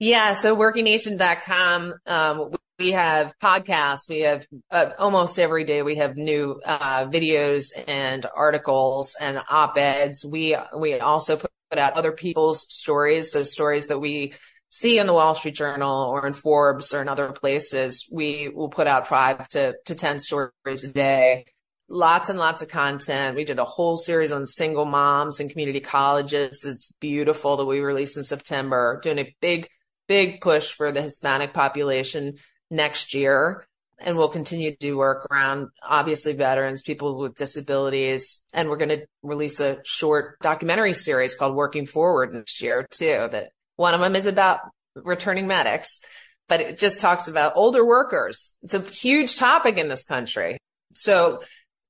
Yeah. 0.00 0.34
So 0.34 0.56
workingnation.com. 0.56 1.94
Um, 2.06 2.50
we 2.78 2.92
have 2.92 3.38
podcasts. 3.38 4.08
We 4.08 4.20
have 4.20 4.46
uh, 4.70 4.90
almost 4.98 5.38
every 5.38 5.64
day. 5.64 5.82
We 5.82 5.96
have 5.96 6.16
new 6.16 6.60
uh, 6.64 7.06
videos 7.06 7.66
and 7.86 8.26
articles 8.34 9.14
and 9.20 9.38
op-eds. 9.48 10.24
We 10.24 10.56
we 10.76 10.98
also 10.98 11.36
put 11.36 11.52
out 11.78 11.94
other 11.94 12.12
people's 12.12 12.66
stories. 12.72 13.32
So 13.32 13.42
stories 13.42 13.88
that 13.88 13.98
we 13.98 14.34
see 14.70 14.98
in 14.98 15.06
the 15.06 15.12
Wall 15.12 15.34
Street 15.34 15.54
Journal 15.54 16.06
or 16.06 16.26
in 16.26 16.34
Forbes 16.34 16.94
or 16.94 17.02
in 17.02 17.08
other 17.08 17.30
places. 17.32 18.08
We 18.10 18.48
will 18.48 18.70
put 18.70 18.86
out 18.86 19.06
five 19.06 19.48
to, 19.50 19.76
to 19.84 19.94
10 19.94 20.18
stories 20.20 20.84
a 20.84 20.88
day. 20.88 21.46
Lots 21.88 22.30
and 22.30 22.38
lots 22.38 22.62
of 22.62 22.68
content. 22.68 23.36
We 23.36 23.44
did 23.44 23.58
a 23.58 23.64
whole 23.64 23.98
series 23.98 24.32
on 24.32 24.46
single 24.46 24.86
moms 24.86 25.40
and 25.40 25.50
community 25.50 25.80
colleges. 25.80 26.64
It's 26.64 26.92
beautiful 26.92 27.58
that 27.58 27.66
we 27.66 27.80
released 27.80 28.16
in 28.16 28.24
September, 28.24 28.98
doing 29.02 29.18
a 29.18 29.36
big, 29.42 29.68
big 30.08 30.40
push 30.40 30.72
for 30.72 30.90
the 30.90 31.02
Hispanic 31.02 31.52
population 31.52 32.38
next 32.70 33.12
year 33.12 33.66
and 34.04 34.16
we'll 34.16 34.28
continue 34.28 34.70
to 34.70 34.76
do 34.76 34.96
work 34.96 35.26
around 35.30 35.68
obviously 35.82 36.32
veterans, 36.32 36.82
people 36.82 37.18
with 37.18 37.34
disabilities. 37.34 38.42
And 38.52 38.68
we're 38.68 38.76
going 38.76 38.88
to 38.90 39.06
release 39.22 39.60
a 39.60 39.78
short 39.84 40.38
documentary 40.40 40.94
series 40.94 41.34
called 41.34 41.54
Working 41.54 41.86
Forward 41.86 42.34
next 42.34 42.60
year 42.60 42.86
too. 42.90 43.28
That 43.30 43.50
one 43.76 43.94
of 43.94 44.00
them 44.00 44.16
is 44.16 44.26
about 44.26 44.60
returning 44.94 45.46
medics, 45.46 46.00
but 46.48 46.60
it 46.60 46.78
just 46.78 47.00
talks 47.00 47.28
about 47.28 47.52
older 47.56 47.84
workers. 47.84 48.56
It's 48.62 48.74
a 48.74 48.80
huge 48.80 49.36
topic 49.36 49.78
in 49.78 49.88
this 49.88 50.04
country. 50.04 50.58
So 50.94 51.40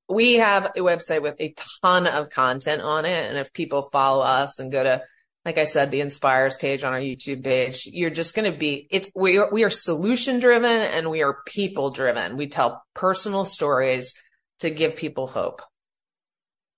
we 0.07 0.35
have 0.35 0.65
a 0.65 0.79
website 0.79 1.21
with 1.21 1.35
a 1.39 1.53
ton 1.81 2.07
of 2.07 2.29
content 2.29 2.81
on 2.81 3.05
it. 3.05 3.29
And 3.29 3.37
if 3.37 3.53
people 3.53 3.83
follow 3.83 4.23
us 4.23 4.59
and 4.59 4.71
go 4.71 4.83
to 4.83 5.03
like 5.45 5.57
I 5.57 5.65
said, 5.65 5.91
the 5.91 6.01
inspires 6.01 6.55
page 6.57 6.83
on 6.83 6.93
our 6.93 6.99
YouTube 6.99 7.43
page. 7.43 7.87
You're 7.91 8.09
just 8.09 8.33
going 8.33 8.51
to 8.51 8.57
be, 8.57 8.87
it's, 8.89 9.09
we 9.13 9.37
are, 9.37 9.49
we 9.51 9.63
are 9.63 9.69
solution 9.69 10.39
driven 10.39 10.81
and 10.81 11.09
we 11.09 11.21
are 11.21 11.37
people 11.45 11.91
driven. 11.91 12.37
We 12.37 12.47
tell 12.47 12.83
personal 12.93 13.43
stories 13.45 14.13
to 14.59 14.69
give 14.69 14.95
people 14.95 15.27
hope. 15.27 15.61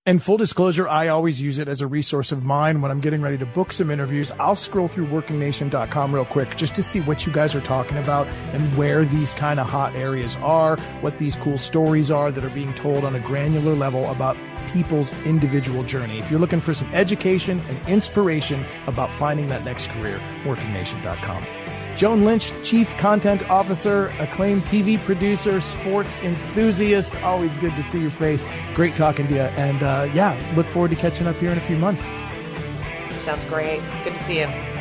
And 0.07 0.21
full 0.21 0.37
disclosure, 0.37 0.87
I 0.87 1.07
always 1.07 1.41
use 1.41 1.57
it 1.57 1.67
as 1.67 1.81
a 1.81 1.87
resource 1.87 2.31
of 2.31 2.43
mine 2.43 2.79
when 2.79 2.91
I'm 2.91 2.99
getting 2.99 3.23
ready 3.23 3.39
to 3.39 3.45
book 3.47 3.73
some 3.73 3.89
interviews. 3.89 4.29
I'll 4.39 4.55
scroll 4.55 4.87
through 4.87 5.07
workingnation.com 5.07 6.13
real 6.13 6.25
quick 6.25 6.55
just 6.57 6.75
to 6.75 6.83
see 6.83 6.99
what 7.01 7.25
you 7.25 7.33
guys 7.33 7.55
are 7.55 7.61
talking 7.61 7.97
about 7.97 8.27
and 8.53 8.61
where 8.77 9.03
these 9.03 9.33
kind 9.33 9.59
of 9.59 9.67
hot 9.67 9.95
areas 9.95 10.35
are, 10.43 10.77
what 11.01 11.17
these 11.17 11.35
cool 11.35 11.57
stories 11.57 12.11
are 12.11 12.31
that 12.31 12.43
are 12.43 12.51
being 12.51 12.71
told 12.75 13.03
on 13.03 13.15
a 13.15 13.19
granular 13.21 13.73
level 13.73 14.07
about 14.11 14.37
people's 14.71 15.11
individual 15.25 15.81
journey. 15.81 16.19
If 16.19 16.29
you're 16.29 16.39
looking 16.39 16.61
for 16.61 16.75
some 16.75 16.93
education 16.93 17.59
and 17.67 17.89
inspiration 17.89 18.63
about 18.85 19.09
finding 19.09 19.47
that 19.49 19.65
next 19.65 19.89
career, 19.89 20.21
workingnation.com. 20.43 21.64
Joan 21.95 22.25
Lynch, 22.25 22.51
Chief 22.63 22.89
Content 22.97 23.49
Officer, 23.49 24.13
acclaimed 24.19 24.63
TV 24.63 24.99
producer, 24.99 25.61
sports 25.61 26.21
enthusiast. 26.21 27.15
Always 27.23 27.55
good 27.55 27.73
to 27.73 27.83
see 27.83 28.01
your 28.01 28.11
face. 28.11 28.45
Great 28.73 28.95
talking 28.95 29.27
to 29.27 29.33
you. 29.33 29.39
And 29.41 29.81
uh, 29.81 30.09
yeah, 30.13 30.37
look 30.55 30.65
forward 30.65 30.91
to 30.91 30.97
catching 30.97 31.27
up 31.27 31.35
here 31.37 31.51
in 31.51 31.57
a 31.57 31.61
few 31.61 31.77
months. 31.77 32.03
Sounds 33.23 33.43
great. 33.45 33.81
Good 34.03 34.13
to 34.13 34.19
see 34.19 34.39
you. 34.39 34.74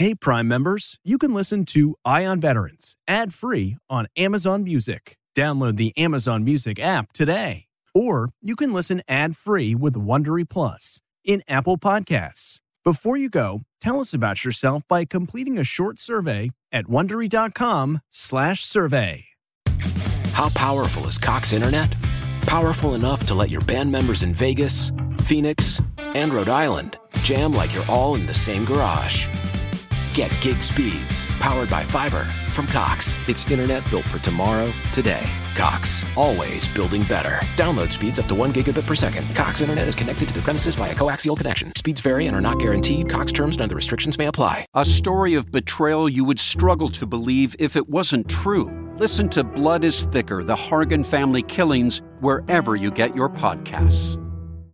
Hey, 0.00 0.14
Prime 0.14 0.48
members, 0.48 0.98
you 1.04 1.18
can 1.18 1.34
listen 1.34 1.66
to 1.66 1.94
Eye 2.06 2.24
on 2.24 2.40
Veterans 2.40 2.96
ad 3.06 3.34
free 3.34 3.76
on 3.90 4.06
Amazon 4.16 4.64
Music. 4.64 5.18
Download 5.36 5.76
the 5.76 5.92
Amazon 5.94 6.42
Music 6.42 6.80
app 6.80 7.12
today. 7.12 7.66
Or 7.94 8.30
you 8.40 8.56
can 8.56 8.72
listen 8.72 9.02
ad 9.06 9.36
free 9.36 9.74
with 9.74 9.96
Wondery 9.96 10.48
Plus 10.48 11.02
in 11.22 11.42
Apple 11.46 11.76
Podcasts. 11.76 12.60
Before 12.82 13.18
you 13.18 13.28
go, 13.28 13.60
tell 13.78 14.00
us 14.00 14.14
about 14.14 14.42
yourself 14.42 14.84
by 14.88 15.04
completing 15.04 15.58
a 15.58 15.64
short 15.64 16.00
survey 16.00 16.48
at 16.72 16.86
wondery.com/slash 16.86 18.64
survey. 18.64 19.24
How 20.32 20.48
powerful 20.54 21.06
is 21.08 21.18
Cox 21.18 21.52
Internet? 21.52 21.94
Powerful 22.46 22.94
enough 22.94 23.26
to 23.26 23.34
let 23.34 23.50
your 23.50 23.60
band 23.66 23.92
members 23.92 24.22
in 24.22 24.32
Vegas, 24.32 24.92
Phoenix, 25.18 25.78
and 25.98 26.32
Rhode 26.32 26.48
Island 26.48 26.96
jam 27.22 27.52
like 27.52 27.74
you're 27.74 27.84
all 27.86 28.14
in 28.14 28.24
the 28.24 28.32
same 28.32 28.64
garage. 28.64 29.28
Get 30.20 30.38
gig 30.42 30.62
speeds 30.62 31.26
powered 31.38 31.70
by 31.70 31.82
fiber 31.82 32.24
from 32.52 32.66
Cox. 32.66 33.16
It's 33.26 33.50
internet 33.50 33.90
built 33.90 34.04
for 34.04 34.18
tomorrow, 34.18 34.70
today. 34.92 35.26
Cox, 35.54 36.04
always 36.14 36.68
building 36.68 37.04
better. 37.04 37.38
Download 37.56 37.90
speeds 37.90 38.18
up 38.18 38.26
to 38.26 38.34
one 38.34 38.52
gigabit 38.52 38.86
per 38.86 38.94
second. 38.94 39.34
Cox 39.34 39.62
internet 39.62 39.88
is 39.88 39.94
connected 39.94 40.28
to 40.28 40.34
the 40.34 40.42
premises 40.42 40.74
via 40.74 40.92
coaxial 40.92 41.34
connection. 41.34 41.74
Speeds 41.74 42.02
vary 42.02 42.26
and 42.26 42.36
are 42.36 42.40
not 42.42 42.58
guaranteed. 42.58 43.08
Cox 43.08 43.32
terms 43.32 43.56
and 43.56 43.62
other 43.62 43.74
restrictions 43.74 44.18
may 44.18 44.26
apply. 44.26 44.66
A 44.74 44.84
story 44.84 45.32
of 45.36 45.50
betrayal 45.50 46.06
you 46.06 46.26
would 46.26 46.38
struggle 46.38 46.90
to 46.90 47.06
believe 47.06 47.56
if 47.58 47.74
it 47.74 47.88
wasn't 47.88 48.28
true. 48.28 48.70
Listen 48.98 49.26
to 49.30 49.42
Blood 49.42 49.84
is 49.84 50.02
Thicker 50.04 50.44
The 50.44 50.54
Hargan 50.54 51.06
Family 51.06 51.40
Killings 51.40 52.02
wherever 52.20 52.76
you 52.76 52.90
get 52.90 53.16
your 53.16 53.30
podcasts. 53.30 54.18